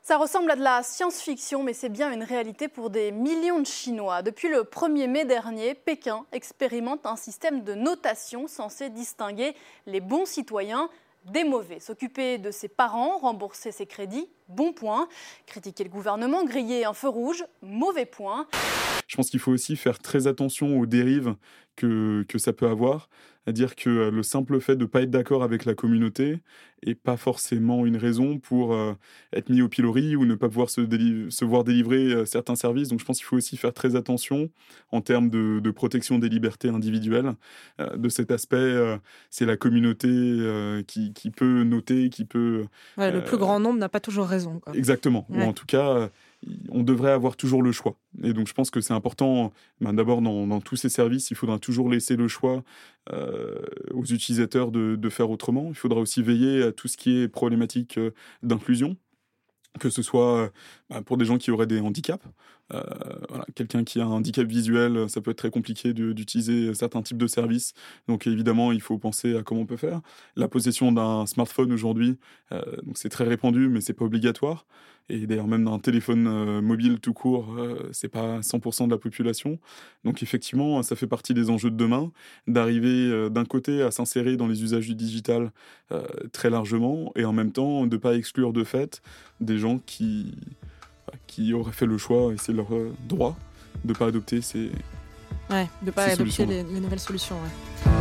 Ça 0.00 0.18
ressemble 0.18 0.50
à 0.50 0.56
de 0.56 0.62
la 0.62 0.82
science-fiction, 0.82 1.62
mais 1.62 1.72
c'est 1.72 1.88
bien 1.88 2.12
une 2.12 2.22
réalité 2.22 2.68
pour 2.68 2.90
des 2.90 3.10
millions 3.10 3.60
de 3.60 3.66
Chinois. 3.66 4.20
Depuis 4.20 4.48
le 4.48 4.60
1er 4.60 5.08
mai 5.08 5.24
dernier, 5.24 5.74
Pékin 5.74 6.26
expérimente 6.32 7.06
un 7.06 7.16
système 7.16 7.64
de 7.64 7.74
notation 7.74 8.46
censé 8.46 8.90
distinguer 8.90 9.54
les 9.86 10.00
bons 10.00 10.26
citoyens 10.26 10.90
des 11.24 11.44
mauvais. 11.44 11.80
S'occuper 11.80 12.38
de 12.38 12.50
ses 12.50 12.68
parents, 12.68 13.18
rembourser 13.18 13.72
ses 13.72 13.86
crédits, 13.86 14.28
bon 14.48 14.72
point. 14.72 15.08
Critiquer 15.46 15.84
le 15.84 15.90
gouvernement, 15.90 16.44
griller 16.44 16.84
un 16.84 16.92
feu 16.92 17.08
rouge, 17.08 17.44
mauvais 17.62 18.06
point. 18.06 18.46
Je 19.06 19.16
pense 19.16 19.30
qu'il 19.30 19.40
faut 19.40 19.52
aussi 19.52 19.76
faire 19.76 19.98
très 19.98 20.26
attention 20.26 20.78
aux 20.78 20.86
dérives 20.86 21.34
que, 21.76 22.24
que 22.28 22.38
ça 22.38 22.52
peut 22.52 22.68
avoir. 22.68 23.08
C'est-à-dire 23.44 23.76
que 23.76 23.90
euh, 23.90 24.10
le 24.10 24.22
simple 24.22 24.58
fait 24.60 24.76
de 24.76 24.82
ne 24.82 24.86
pas 24.86 25.02
être 25.02 25.10
d'accord 25.10 25.42
avec 25.42 25.66
la 25.66 25.74
communauté 25.74 26.38
n'est 26.86 26.94
pas 26.94 27.16
forcément 27.16 27.84
une 27.84 27.96
raison 27.96 28.38
pour 28.38 28.74
euh, 28.74 28.94
être 29.34 29.50
mis 29.50 29.60
au 29.60 29.68
pilori 29.68 30.16
ou 30.16 30.24
ne 30.24 30.34
pas 30.34 30.48
pouvoir 30.48 30.70
se, 30.70 30.80
se 31.28 31.44
voir 31.44 31.64
délivrer 31.64 32.12
euh, 32.12 32.24
certains 32.24 32.56
services. 32.56 32.88
Donc 32.88 33.00
je 33.00 33.04
pense 33.04 33.18
qu'il 33.18 33.26
faut 33.26 33.36
aussi 33.36 33.56
faire 33.58 33.74
très 33.74 33.96
attention 33.96 34.48
en 34.92 35.02
termes 35.02 35.28
de, 35.28 35.60
de 35.60 35.70
protection 35.70 36.18
des 36.18 36.28
libertés 36.28 36.68
individuelles. 36.68 37.32
de 37.78 38.08
cet 38.08 38.30
aspect, 38.30 38.98
c'est 39.30 39.44
la 39.44 39.56
communauté 39.56 40.08
qui, 40.86 41.12
qui, 41.12 41.30
peut 41.30 41.64
noter, 41.64 42.10
qui 42.10 42.24
peut... 42.24 42.66
le 42.96 43.20
plus 43.20 43.36
grand 43.36 43.60
nombre 43.60 43.78
n'a 43.78 43.88
pas 43.88 44.00
toujours 44.00 44.26
raison. 44.26 44.60
Exactement. 44.72 45.26
Ou 45.30 45.40
en 45.40 45.52
tout 45.52 45.66
cas 45.66 46.10
on 46.70 46.82
devrait 46.82 47.12
avoir 47.12 47.36
toujours 47.36 47.62
le 47.62 47.72
choix. 47.72 47.96
Et 48.22 48.32
donc, 48.32 48.48
je 48.48 48.54
pense 48.54 48.70
que 48.70 48.80
c'est 48.80 48.92
important, 48.92 49.52
ben, 49.80 49.92
d'abord, 49.92 50.22
dans, 50.22 50.60
tous 50.60 50.76
ces 50.76 50.88
services, 50.88 51.30
il 51.30 51.36
faudra 51.36 51.58
toujours 51.58 51.88
laisser 51.88 52.16
le 52.16 52.28
choix 52.28 52.62
euh, 53.12 53.60
aux 53.92 54.04
utilisateurs 54.04 54.70
de, 54.70 55.08
faire 55.08 55.30
autrement. 55.30 55.68
Il 55.68 55.74
faudra 55.74 56.00
aussi 56.00 56.22
veiller 56.22 56.62
à 56.62 56.72
tout 56.72 56.88
ce 56.88 56.96
qui 56.96 57.18
est 57.18 57.28
problématique 57.28 57.98
euh, 57.98 58.10
d'inclusion 58.42 58.96
que 59.80 59.90
ce 59.90 60.02
soit 60.02 60.52
ben, 60.88 61.02
pour 61.02 61.16
des 61.16 61.24
gens 61.24 61.36
qui 61.36 61.50
auraient 61.50 61.66
des 61.66 61.80
handicaps. 61.80 62.24
Euh, 62.72 62.82
quelqu'un 63.54 63.84
qui 63.84 64.00
a 64.00 64.04
un 64.04 64.08
handicap 64.08 64.46
visuel, 64.46 65.08
ça 65.08 65.20
peut 65.20 65.32
être 65.32 65.38
très 65.38 65.50
compliqué 65.50 65.92
d'utiliser 65.92 66.72
certains 66.74 67.02
types 67.02 67.18
de 67.18 67.26
services. 67.26 67.74
Donc 68.08 68.26
évidemment, 68.26 68.72
il 68.72 68.80
faut 68.80 68.98
penser 68.98 69.36
à 69.36 69.42
comment 69.42 69.62
on 69.62 69.66
peut 69.66 69.76
faire. 69.76 70.00
La 70.36 70.48
possession 70.48 70.92
d'un 70.92 71.26
smartphone 71.26 71.72
aujourd'hui, 71.72 72.18
c'est 72.94 73.08
très 73.08 73.24
répandu, 73.24 73.68
mais 73.68 73.80
c'est 73.80 73.92
pas 73.92 74.04
obligatoire 74.04 74.66
et 75.08 75.26
d'ailleurs 75.26 75.46
même 75.46 75.64
dans 75.64 75.74
un 75.74 75.78
téléphone 75.78 76.26
euh, 76.26 76.62
mobile 76.62 76.98
tout 77.00 77.12
court, 77.12 77.54
euh, 77.58 77.88
c'est 77.92 78.08
pas 78.08 78.40
100% 78.40 78.86
de 78.86 78.90
la 78.90 78.98
population. 78.98 79.58
Donc 80.04 80.22
effectivement, 80.22 80.82
ça 80.82 80.96
fait 80.96 81.06
partie 81.06 81.34
des 81.34 81.50
enjeux 81.50 81.70
de 81.70 81.76
demain, 81.76 82.10
d'arriver 82.46 83.10
euh, 83.10 83.28
d'un 83.28 83.44
côté 83.44 83.82
à 83.82 83.90
s'insérer 83.90 84.36
dans 84.36 84.46
les 84.46 84.62
usages 84.62 84.86
du 84.86 84.94
digital 84.94 85.52
très 86.32 86.50
largement, 86.50 87.12
et 87.14 87.24
en 87.24 87.32
même 87.32 87.52
temps 87.52 87.86
de 87.86 87.96
pas 87.96 88.16
exclure 88.16 88.52
de 88.52 88.64
fait 88.64 89.00
des 89.40 89.58
gens 89.58 89.78
qui, 89.78 90.34
qui 91.26 91.52
auraient 91.52 91.72
fait 91.72 91.86
le 91.86 91.98
choix, 91.98 92.32
et 92.32 92.36
c'est 92.38 92.52
leur 92.52 92.68
droit, 93.08 93.36
de 93.84 93.92
pas 93.92 94.06
adopter 94.06 94.40
ces... 94.40 94.70
Ouais, 95.50 95.68
de 95.82 95.90
pas 95.90 96.04
adopter 96.04 96.46
les, 96.46 96.62
les, 96.62 96.80
nouvelles 96.80 97.00
solutions. 97.00 97.36
Ouais. 97.36 97.94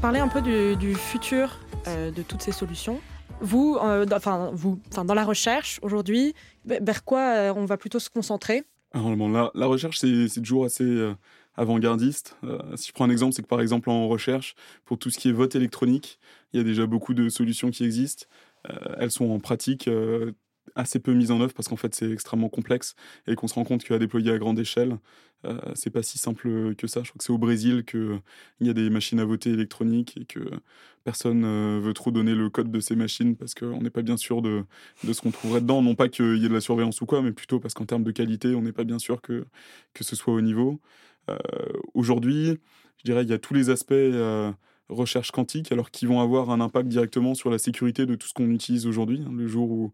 parler 0.00 0.18
un 0.18 0.28
peu 0.28 0.40
du, 0.40 0.94
futur 0.94 1.58
euh, 1.86 2.10
de 2.10 2.22
toutes 2.22 2.42
ces 2.42 2.50
solutions. 2.50 3.00
Vous, 3.40 3.78
euh, 3.82 4.06
enfin, 4.12 4.50
vous, 4.52 4.80
enfin, 4.90 5.04
dans 5.04 5.14
la 5.14 5.24
recherche 5.24 5.78
aujourd'hui, 5.82 6.34
vers 6.64 7.04
quoi 7.04 7.20
euh, 7.20 7.54
on 7.54 7.64
va 7.64 7.76
plutôt 7.76 7.98
se 7.98 8.10
concentrer? 8.10 8.64
Alors, 8.92 9.16
la, 9.16 9.50
la, 9.54 9.66
recherche, 9.66 9.98
c'est 9.98 10.42
toujours 10.42 10.64
assez 10.64 11.12
avant-gardiste. 11.56 12.36
si 12.74 12.88
je 12.88 12.92
prends 12.92 13.04
un 13.04 13.10
exemple, 13.10 13.34
c'est 13.34 13.42
que 13.42 13.48
par 13.48 13.60
exemple 13.60 13.88
en 13.88 14.08
recherche, 14.08 14.54
pour 14.84 14.98
tout 14.98 15.10
ce 15.10 15.18
qui 15.18 15.28
est 15.28 15.32
vote 15.32 15.54
électronique, 15.54 16.18
il 16.52 16.56
y 16.56 16.60
a 16.60 16.64
déjà 16.64 16.86
beaucoup 16.86 17.14
de 17.14 17.28
solutions 17.28 17.70
qui 17.70 17.84
existent. 17.84 18.26
elles 18.98 19.12
sont 19.12 19.30
en 19.30 19.38
pratique 19.38 19.88
assez 20.74 20.98
peu 20.98 21.12
mises 21.12 21.30
en 21.30 21.40
œuvre 21.40 21.54
parce 21.54 21.68
qu'en 21.68 21.76
fait 21.76 21.94
c'est 21.94 22.10
extrêmement 22.10 22.48
complexe 22.48 22.94
et 23.26 23.34
qu'on 23.34 23.48
se 23.48 23.54
rend 23.54 23.64
compte 23.64 23.84
qu'à 23.84 23.98
déployer 23.98 24.32
à 24.32 24.38
grande 24.38 24.58
échelle, 24.58 24.98
euh, 25.44 25.58
c'est 25.74 25.90
pas 25.90 26.02
si 26.02 26.18
simple 26.18 26.74
que 26.74 26.86
ça. 26.86 27.02
Je 27.02 27.10
crois 27.10 27.18
que 27.18 27.24
c'est 27.24 27.32
au 27.32 27.38
Brésil 27.38 27.84
qu'il 27.84 28.20
y 28.60 28.70
a 28.70 28.72
des 28.72 28.90
machines 28.90 29.20
à 29.20 29.24
voter 29.24 29.50
électroniques 29.50 30.16
et 30.20 30.24
que 30.24 30.40
personne 31.04 31.44
euh, 31.44 31.80
veut 31.82 31.94
trop 31.94 32.10
donner 32.10 32.34
le 32.34 32.50
code 32.50 32.70
de 32.70 32.80
ces 32.80 32.96
machines 32.96 33.36
parce 33.36 33.54
qu'on 33.54 33.80
n'est 33.80 33.90
pas 33.90 34.02
bien 34.02 34.16
sûr 34.16 34.42
de, 34.42 34.64
de 35.04 35.12
ce 35.12 35.20
qu'on 35.22 35.30
trouverait 35.30 35.60
dedans. 35.60 35.82
Non 35.82 35.94
pas 35.94 36.08
qu'il 36.08 36.36
y 36.36 36.44
ait 36.44 36.48
de 36.48 36.54
la 36.54 36.60
surveillance 36.60 37.00
ou 37.00 37.06
quoi, 37.06 37.22
mais 37.22 37.32
plutôt 37.32 37.60
parce 37.60 37.74
qu'en 37.74 37.86
termes 37.86 38.04
de 38.04 38.12
qualité, 38.12 38.54
on 38.54 38.62
n'est 38.62 38.72
pas 38.72 38.84
bien 38.84 38.98
sûr 38.98 39.22
que, 39.22 39.46
que 39.94 40.04
ce 40.04 40.16
soit 40.16 40.34
au 40.34 40.40
niveau. 40.40 40.80
Euh, 41.30 41.38
aujourd'hui, 41.94 42.58
je 42.98 43.04
dirais, 43.04 43.22
il 43.22 43.30
y 43.30 43.32
a 43.32 43.38
tous 43.38 43.54
les 43.54 43.70
aspects 43.70 43.94
recherche 44.90 45.30
quantique, 45.30 45.72
alors 45.72 45.90
qui 45.90 46.06
vont 46.06 46.20
avoir 46.20 46.50
un 46.50 46.60
impact 46.60 46.88
directement 46.88 47.34
sur 47.34 47.50
la 47.50 47.58
sécurité 47.58 48.06
de 48.06 48.14
tout 48.14 48.28
ce 48.28 48.34
qu'on 48.34 48.50
utilise 48.50 48.86
aujourd'hui. 48.86 49.22
Hein, 49.26 49.32
le 49.32 49.46
jour 49.46 49.70
où 49.70 49.92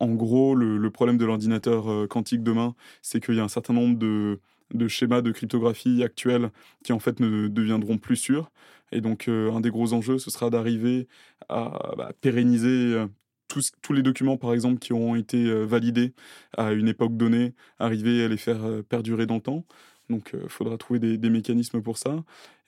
en 0.00 0.14
gros, 0.14 0.54
le, 0.54 0.90
problème 0.90 1.18
de 1.18 1.24
l'ordinateur 1.26 1.90
euh, 1.90 2.06
quantique 2.06 2.42
demain, 2.42 2.74
c'est 3.02 3.20
qu'il 3.20 3.34
y 3.36 3.40
a 3.40 3.44
un 3.44 3.48
certain 3.48 3.74
nombre 3.74 3.98
de, 3.98 4.40
schémas 4.88 5.20
de 5.20 5.30
cryptographie 5.30 6.02
actuels 6.02 6.50
qui 6.84 6.92
en 6.92 6.98
fait 6.98 7.20
ne 7.20 7.48
deviendront 7.48 7.98
plus 7.98 8.16
sûrs. 8.16 8.50
Et 8.92 9.00
donc, 9.02 9.28
euh, 9.28 9.52
un 9.52 9.60
des 9.60 9.70
gros 9.70 9.92
enjeux, 9.92 10.18
ce 10.18 10.30
sera 10.30 10.50
d'arriver 10.50 11.06
à 11.48 11.92
bah, 11.96 12.12
pérenniser 12.20 12.68
euh, 12.68 13.06
tous, 13.48 13.92
les 13.92 14.02
documents, 14.02 14.38
par 14.38 14.54
exemple, 14.54 14.78
qui 14.78 14.92
ont 14.92 15.16
été 15.16 15.52
validés 15.64 16.14
à 16.56 16.72
une 16.72 16.88
époque 16.88 17.16
donnée, 17.16 17.54
arriver 17.78 18.24
à 18.24 18.28
les 18.28 18.36
faire 18.36 18.60
perdurer 18.88 19.26
dans 19.26 19.34
le 19.36 19.40
temps. 19.40 19.66
Donc, 20.08 20.36
il 20.40 20.48
faudra 20.48 20.78
trouver 20.78 21.00
des, 21.00 21.30
mécanismes 21.30 21.82
pour 21.82 21.98
ça. 21.98 22.22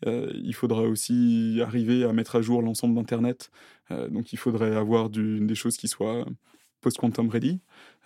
il 0.05 0.53
faudra 0.55 0.83
aussi 0.83 1.61
arriver 1.63 2.03
à 2.05 2.13
mettre 2.13 2.35
à 2.35 2.43
jour 2.43 2.63
l'ensemble 2.63 2.97
d'Internet. 2.97 3.53
donc, 3.91 4.33
il 4.33 4.39
faudrait 4.39 4.75
avoir 4.75 5.09
des 5.09 5.55
choses 5.55 5.77
qui 5.77 5.87
soient 5.87 6.27
post-quantum 6.83 7.31
ready 7.31 7.61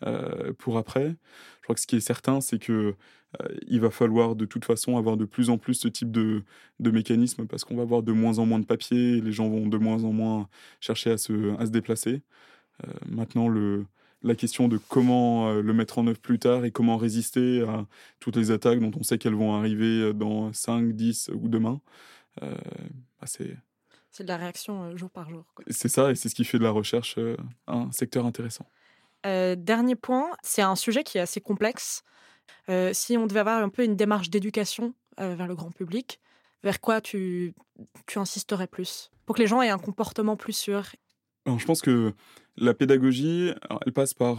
euh, 0.07 0.53
pour 0.59 0.79
après. 0.79 1.09
Je 1.09 1.63
crois 1.65 1.75
que 1.75 1.81
ce 1.81 1.87
qui 1.87 1.97
est 1.97 2.01
certain, 2.01 2.41
c'est 2.41 2.61
que 2.61 2.95
euh, 3.43 3.49
il 3.67 3.81
va 3.81 3.91
falloir 3.91 4.37
de 4.37 4.45
toute 4.45 4.65
façon 4.65 4.97
avoir 4.97 5.17
de 5.17 5.25
plus 5.25 5.51
en 5.51 5.59
plus 5.59 5.75
ce 5.75 5.89
type 5.89 6.13
de, 6.13 6.45
mécanisme 6.81 7.47
parce 7.47 7.65
qu'on 7.65 7.77
va 7.77 7.83
avoir 7.83 8.03
de 8.03 8.13
moins 8.13 8.39
en 8.39 8.47
moins 8.47 8.61
de 8.61 8.67
papier, 8.67 9.21
les 9.21 9.33
gens 9.33 9.49
vont 9.49 9.67
de 9.67 9.79
moins 9.79 10.05
en 10.05 10.13
moins 10.13 10.49
chercher 10.81 11.11
à 11.11 11.19
se, 11.19 11.67
déplacer. 11.71 12.23
Euh, 12.87 12.93
maintenant, 13.09 13.49
la 14.23 14.35
question 14.35 14.69
de 14.69 14.79
comment 14.89 15.53
le 15.53 15.73
mettre 15.73 15.99
en 15.99 16.07
œuvre 16.07 16.21
plus 16.21 16.39
tard 16.39 16.65
et 16.65 16.71
comment 16.71 16.97
résister 16.97 17.63
à 17.63 17.87
toutes 18.21 18.37
les 18.37 18.51
attaques 18.51 18.81
dont 18.81 18.93
on 18.99 19.03
sait 19.03 19.19
qu'elles 19.19 19.35
vont 19.35 19.55
arriver 19.55 20.13
dans 20.15 20.53
5, 20.53 20.93
10 20.93 21.31
ou 21.35 21.49
demain, 21.49 21.81
bah, 22.41 23.27
c'est 23.27 23.57
c'est 24.17 24.25
de 24.25 24.29
la 24.29 24.39
réaction 24.39 24.85
euh, 24.85 24.97
jour 24.97 25.11
par 25.11 25.29
jour. 25.29 25.45
C'est 25.69 25.89
ça, 25.89 26.11
et 26.11 26.15
c'est 26.15 26.31
ce 26.31 26.35
qui 26.35 26.45
fait 26.45 26.59
de 26.59 26.63
la 26.63 26.71
recherche 26.71 27.17
euh, 27.19 27.37
un 27.67 27.93
secteur 27.93 28.25
intéressant. 28.25 28.67
Euh, 29.27 29.57
dernier 29.57 29.95
point, 29.95 30.31
c'est 30.43 30.63
un 30.63 30.77
sujet 30.77 31.05
qui 31.05 31.19
est 31.19 31.21
assez 31.21 31.41
complexe. 31.41 32.03
si 32.93 33.17
on 33.17 33.27
devait 33.27 33.41
avoir 33.41 33.63
un 33.63 33.69
peu 33.69 33.85
une 33.85 33.97
démarche 33.97 34.31
d'éducation 34.31 34.95
vers 35.19 35.47
le 35.47 35.55
grand 35.55 35.71
public, 35.71 36.21
vers 36.63 36.81
quoi 36.81 37.01
tu, 37.01 37.55
tu 38.07 38.19
insisterais 38.19 38.67
plus? 38.67 39.11
Pour 39.25 39.37
que 39.37 39.41
les 39.41 39.47
gens 39.47 39.63
aient 39.63 39.71
un 39.71 39.79
comportement 39.79 40.37
plus 40.37 40.53
sûr 40.53 40.85
alors, 41.45 41.59
Je 41.59 41.67
pense 41.67 41.81
que 41.81 42.13
la 42.57 42.75
pédagogie, 42.75 43.53
elle 43.85 43.93
passe 43.93 44.15
par 44.15 44.39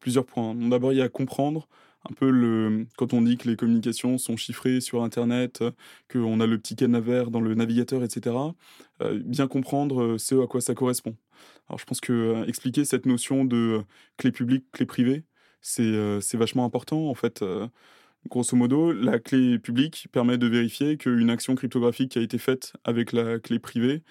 plusieurs 0.00 0.26
points. 0.26 0.54
D'abord, 0.54 0.92
il 0.92 0.98
y 0.98 1.02
a 1.02 1.08
comprendre 1.08 1.68
un 2.08 2.14
peu 2.14 2.30
le 2.30 2.86
quand 2.96 3.12
on 3.12 3.22
dit 3.22 3.36
que 3.36 3.48
les 3.48 3.56
communications 3.56 4.18
sont 4.18 4.36
chiffrées 4.36 4.80
sur 4.80 5.02
Internet, 5.02 5.62
qu'on 6.10 6.40
a 6.40 6.46
le 6.46 6.58
petit 6.58 6.76
canavère 6.76 7.30
dans 7.30 7.40
le 7.40 7.54
navigateur, 7.54 8.02
etc. 8.02 8.36
Euh, 9.02 9.20
bien 9.24 9.48
comprendre 9.48 10.02
euh, 10.02 10.18
ce 10.18 10.42
à 10.42 10.46
quoi 10.46 10.60
ça 10.60 10.74
correspond. 10.74 11.16
Alors 11.68 11.78
je 11.78 11.84
pense 11.84 12.00
que 12.00 12.12
euh, 12.12 12.44
expliquer 12.46 12.84
cette 12.84 13.06
notion 13.06 13.44
de 13.44 13.82
clé 14.16 14.32
publique, 14.32 14.66
clé 14.72 14.86
privée, 14.86 15.24
c'est 15.60 16.20
c'est 16.20 16.36
vachement 16.36 16.64
important 16.64 17.08
en 17.08 17.14
fait. 17.14 17.44
Grosso 18.28 18.56
modo, 18.56 18.92
la 18.92 19.18
clé 19.18 19.58
publique 19.58 20.06
permet 20.12 20.38
de 20.38 20.46
vérifier 20.46 20.96
qu'une 20.96 21.28
action 21.30 21.56
cryptographique 21.56 22.12
qui 22.12 22.18
a 22.20 22.22
été 22.22 22.38
faite 22.38 22.72
avec 22.84 23.12
la 23.12 23.40
clé 23.40 23.58
privée 23.58 24.02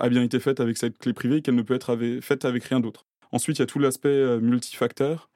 a 0.00 0.08
bien 0.08 0.22
été 0.22 0.38
faite 0.40 0.60
avec 0.60 0.76
cette 0.76 0.98
clé 0.98 1.12
privée, 1.12 1.42
qu'elle 1.42 1.56
ne 1.56 1.62
peut 1.62 1.74
être 1.74 1.98
faite 2.20 2.44
avec 2.44 2.64
rien 2.64 2.80
d'autre. 2.80 3.06
Ensuite, 3.32 3.58
il 3.58 3.62
y 3.62 3.64
a 3.64 3.66
tout 3.66 3.80
l'aspect 3.80 4.40
multifacteur 4.40 5.28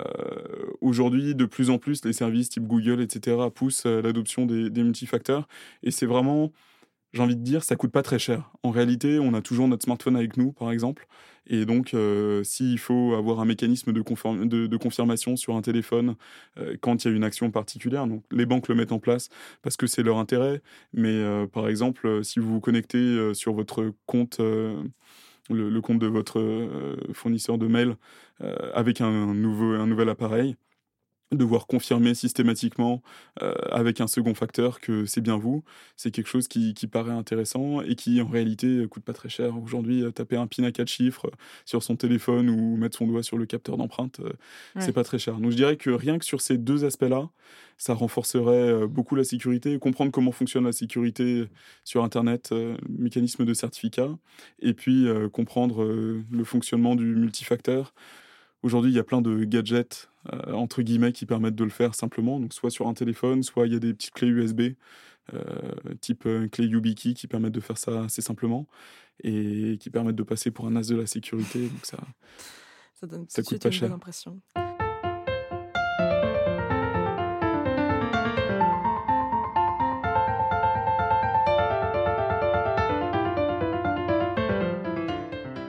euh, 0.00 0.70
aujourd'hui, 0.80 1.34
de 1.34 1.44
plus 1.44 1.70
en 1.70 1.78
plus, 1.78 2.04
les 2.04 2.12
services 2.12 2.50
type 2.50 2.66
Google, 2.66 3.00
etc., 3.00 3.36
poussent 3.54 3.86
euh, 3.86 4.02
l'adoption 4.02 4.46
des, 4.46 4.70
multifacteurs. 4.82 5.48
Et 5.82 5.90
c'est 5.90 6.06
vraiment, 6.06 6.52
j'ai 7.12 7.22
envie 7.22 7.36
de 7.36 7.42
dire, 7.42 7.64
ça 7.64 7.76
coûte 7.76 7.92
pas 7.92 8.02
très 8.02 8.18
cher. 8.18 8.50
En 8.62 8.70
réalité, 8.70 9.18
on 9.18 9.34
a 9.34 9.40
toujours 9.42 9.68
notre 9.68 9.84
smartphone 9.84 10.16
avec 10.16 10.36
nous, 10.36 10.52
par 10.52 10.70
exemple. 10.70 11.06
Et 11.46 11.64
donc, 11.64 11.94
euh, 11.94 12.44
s'il 12.44 12.78
faut 12.78 13.14
avoir 13.14 13.40
un 13.40 13.46
mécanisme 13.46 13.92
de, 13.92 14.66
de, 14.66 14.76
confirmation 14.76 15.36
sur 15.36 15.56
un 15.56 15.62
téléphone 15.62 16.14
quand 16.82 17.04
il 17.04 17.08
y 17.08 17.10
a 17.12 17.16
une 17.16 17.24
action 17.24 17.50
particulière, 17.50 18.06
donc 18.06 18.22
les 18.30 18.44
banques 18.44 18.68
le 18.68 18.74
mettent 18.74 18.92
en 18.92 18.98
place 18.98 19.30
parce 19.62 19.78
que 19.78 19.86
c'est 19.86 20.02
leur 20.02 20.18
intérêt. 20.18 20.60
Mais 20.92 21.46
par 21.52 21.68
exemple, 21.68 22.22
si 22.22 22.38
vous 22.38 22.52
vous 22.52 22.60
connectez 22.60 23.32
sur 23.32 23.54
votre 23.54 23.94
compte 24.04 24.42
le, 25.50 25.80
compte 25.80 25.98
de 25.98 26.06
votre 26.06 26.40
euh, 26.40 26.96
fournisseur 27.12 27.58
de 27.58 27.66
mail 27.66 27.96
euh, 28.42 28.54
avec 28.74 29.00
un, 29.00 29.34
nouveau, 29.34 29.74
un 29.74 29.86
nouvel 29.86 30.08
appareil. 30.08 30.56
Devoir 31.32 31.66
confirmer 31.66 32.14
systématiquement 32.14 33.02
euh, 33.42 33.52
avec 33.70 34.00
un 34.00 34.06
second 34.06 34.34
facteur 34.34 34.80
que 34.80 35.04
c'est 35.04 35.20
bien 35.20 35.36
vous, 35.36 35.62
c'est 35.96 36.10
quelque 36.10 36.28
chose 36.28 36.48
qui, 36.48 36.74
paraît 36.90 37.12
intéressant 37.12 37.82
et 37.82 37.96
qui 37.96 38.22
en 38.22 38.28
réalité 38.28 38.86
coûte 38.88 39.04
pas 39.04 39.12
très 39.12 39.28
cher. 39.28 39.58
Aujourd'hui, 39.58 40.02
euh, 40.02 40.10
taper 40.10 40.36
un 40.36 40.46
PIN 40.46 40.64
à 40.64 40.72
quatre 40.72 40.88
chiffres 40.88 41.30
sur 41.66 41.82
son 41.82 41.96
téléphone 41.96 42.48
ou 42.48 42.76
mettre 42.76 42.96
son 42.96 43.06
doigt 43.06 43.22
sur 43.22 43.36
le 43.36 43.44
capteur 43.44 43.76
d'empreinte, 43.76 44.20
euh, 44.20 44.32
c'est 44.78 44.92
pas 44.92 45.04
très 45.04 45.18
cher. 45.18 45.38
Donc 45.38 45.50
je 45.50 45.56
dirais 45.56 45.76
que 45.76 45.90
rien 45.90 46.18
que 46.18 46.24
sur 46.24 46.40
ces 46.40 46.56
deux 46.56 46.84
aspects-là, 46.84 47.28
ça 47.76 47.94
renforcerait 47.94 48.86
beaucoup 48.88 49.14
la 49.14 49.22
sécurité, 49.22 49.78
comprendre 49.78 50.10
comment 50.10 50.32
fonctionne 50.32 50.64
la 50.64 50.72
sécurité 50.72 51.44
sur 51.84 52.02
Internet, 52.02 52.52
mécanisme 52.88 53.44
de 53.44 53.54
certificat, 53.54 54.08
et 54.60 54.74
puis 54.74 55.06
comprendre 55.32 55.84
le 55.84 56.44
fonctionnement 56.44 56.96
du 56.96 57.04
multifacteur. 57.04 57.94
Aujourd'hui, 58.64 58.90
il 58.90 58.96
y 58.96 58.98
a 58.98 59.04
plein 59.04 59.22
de 59.22 59.44
gadgets, 59.44 60.10
euh, 60.32 60.52
entre 60.52 60.82
guillemets, 60.82 61.12
qui 61.12 61.26
permettent 61.26 61.54
de 61.54 61.64
le 61.64 61.70
faire 61.70 61.94
simplement. 61.94 62.40
Donc, 62.40 62.52
soit 62.52 62.70
sur 62.70 62.86
un 62.88 62.94
téléphone, 62.94 63.42
soit 63.42 63.66
il 63.66 63.72
y 63.72 63.76
a 63.76 63.78
des 63.78 63.94
petites 63.94 64.14
clés 64.14 64.28
USB, 64.28 64.72
euh, 65.34 65.40
type 66.00 66.26
euh, 66.26 66.48
clé 66.48 66.66
YubiKey, 66.66 67.14
qui 67.14 67.26
permettent 67.26 67.52
de 67.52 67.60
faire 67.60 67.78
ça 67.78 68.04
assez 68.04 68.22
simplement 68.22 68.66
et 69.24 69.78
qui 69.80 69.90
permettent 69.90 70.16
de 70.16 70.22
passer 70.22 70.50
pour 70.50 70.66
un 70.66 70.76
as 70.76 70.88
de 70.88 70.96
la 70.96 71.06
sécurité. 71.06 71.68
Donc, 71.68 71.84
ça, 71.84 71.98
ça, 72.94 73.06
donne 73.06 73.26
ça 73.28 73.42
coûte 73.42 73.62
pas 73.62 73.70
cher. 73.70 73.92
impression. 73.92 74.40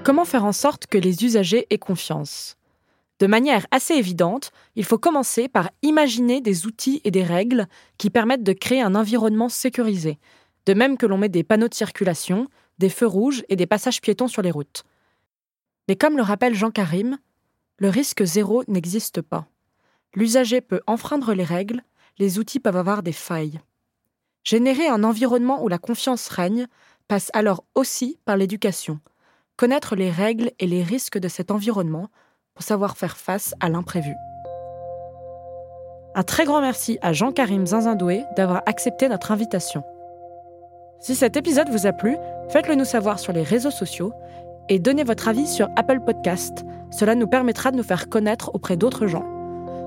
Comment 0.04 0.26
faire 0.26 0.44
en 0.44 0.54
sorte 0.54 0.88
que 0.88 0.98
les 0.98 1.24
usagers 1.24 1.68
aient 1.70 1.78
confiance? 1.78 2.59
De 3.20 3.28
manière 3.28 3.68
assez 3.72 3.96
évidente, 3.96 4.52
il 4.76 4.86
faut 4.86 4.98
commencer 4.98 5.50
par 5.50 5.70
imaginer 5.82 6.40
des 6.40 6.66
outils 6.66 7.02
et 7.04 7.12
des 7.12 7.24
règles 7.24 7.68
qui 7.98 8.10
permettent 8.10 8.44
de 8.44 8.54
créer 8.54 8.82
un 8.82 8.96
environnement 8.96 9.50
sécurisé, 9.50 10.20
de 10.66 10.74
même 10.74 10.98
que 10.98 11.06
l'on 11.06 11.18
met 11.18 11.30
des 11.30 11.44
panneaux 11.44 11.68
de 11.68 11.74
circulation, 11.74 12.48
des 12.78 12.90
feux 12.90 13.08
rouges 13.08 13.44
et 13.50 13.58
des 13.58 13.66
passages 13.68 14.02
piétons 14.02 14.30
sur 14.30 14.42
les 14.42 14.52
routes. 14.52 14.86
Mais 15.90 15.98
comme 15.98 16.16
le 16.16 16.24
rappelle 16.24 16.56
Jean 16.56 16.72
Karim, 16.72 17.18
le 17.78 17.90
risque 17.90 18.24
zéro 18.24 18.64
n'existe 18.68 19.22
pas. 19.22 19.48
L'usager 20.14 20.62
peut 20.62 20.82
enfreindre 20.88 21.34
les 21.34 21.44
règles, 21.44 21.84
les 22.20 22.40
outils 22.40 22.60
peuvent 22.60 22.78
avoir 22.78 23.04
des 23.04 23.12
failles. 23.14 23.60
Générer 24.44 24.88
un 24.88 25.04
environnement 25.04 25.64
où 25.64 25.68
la 25.68 25.78
confiance 25.78 26.30
règne 26.30 26.68
passe 27.08 27.32
alors 27.34 27.66
aussi 27.76 28.18
par 28.24 28.38
l'éducation. 28.38 29.00
Connaître 29.58 29.96
les 29.96 30.10
règles 30.10 30.52
et 30.60 30.68
les 30.68 30.84
risques 30.84 31.18
de 31.18 31.28
cet 31.28 31.52
environnement 31.52 32.10
savoir 32.64 32.98
faire 32.98 33.18
face 33.18 33.54
à 33.60 33.70
l'imprévu. 33.70 34.16
Un 36.16 36.24
très 36.24 36.46
grand 36.46 36.62
merci 36.62 36.98
à 37.02 37.14
Jean-Karim 37.14 37.66
Zinzindoué 37.68 38.26
d'avoir 38.36 38.64
accepté 38.66 39.08
notre 39.08 39.32
invitation. 39.32 39.84
Si 41.00 41.16
cet 41.16 41.38
épisode 41.38 41.70
vous 41.70 41.88
a 41.88 41.94
plu, 41.94 42.18
faites-le 42.50 42.76
nous 42.76 42.86
savoir 42.86 43.20
sur 43.20 43.32
les 43.32 43.44
réseaux 43.44 43.72
sociaux 43.72 44.12
et 44.68 44.80
donnez 44.80 45.04
votre 45.04 45.28
avis 45.28 45.48
sur 45.48 45.70
Apple 45.76 46.00
Podcast. 46.02 46.66
Cela 46.92 47.16
nous 47.16 47.28
permettra 47.28 47.72
de 47.72 47.78
nous 47.78 47.84
faire 47.84 48.10
connaître 48.10 48.52
auprès 48.54 48.76
d'autres 48.76 49.08
gens. 49.08 49.26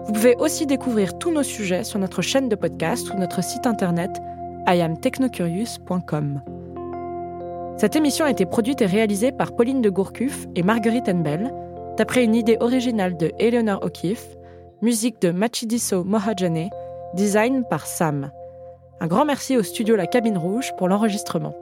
Vous 0.04 0.12
pouvez 0.12 0.36
aussi 0.36 0.66
découvrir 0.66 1.18
tous 1.18 1.30
nos 1.30 1.42
sujets 1.42 1.84
sur 1.84 1.98
notre 1.98 2.22
chaîne 2.22 2.48
de 2.48 2.56
podcast 2.56 3.12
ou 3.12 3.18
notre 3.18 3.42
site 3.42 3.66
internet 3.66 4.10
iamtechnocurious.com. 4.66 6.40
Cette 7.76 7.96
émission 7.96 8.24
a 8.24 8.30
été 8.30 8.46
produite 8.46 8.80
et 8.82 8.86
réalisée 8.86 9.32
par 9.32 9.54
Pauline 9.54 9.82
de 9.82 9.90
Gourcuff 9.90 10.46
et 10.54 10.62
Marguerite 10.62 11.08
Enbel 11.08 11.52
d'après 12.02 12.24
une 12.24 12.34
idée 12.34 12.56
originale 12.58 13.16
de 13.16 13.30
Eleanor 13.38 13.80
O'Keeffe, 13.84 14.36
musique 14.82 15.22
de 15.22 15.30
Machidiso 15.30 16.02
Mohajane, 16.02 16.68
design 17.14 17.62
par 17.70 17.86
Sam. 17.86 18.32
Un 18.98 19.06
grand 19.06 19.24
merci 19.24 19.56
au 19.56 19.62
studio 19.62 19.94
La 19.94 20.08
Cabine 20.08 20.36
Rouge 20.36 20.72
pour 20.78 20.88
l'enregistrement. 20.88 21.54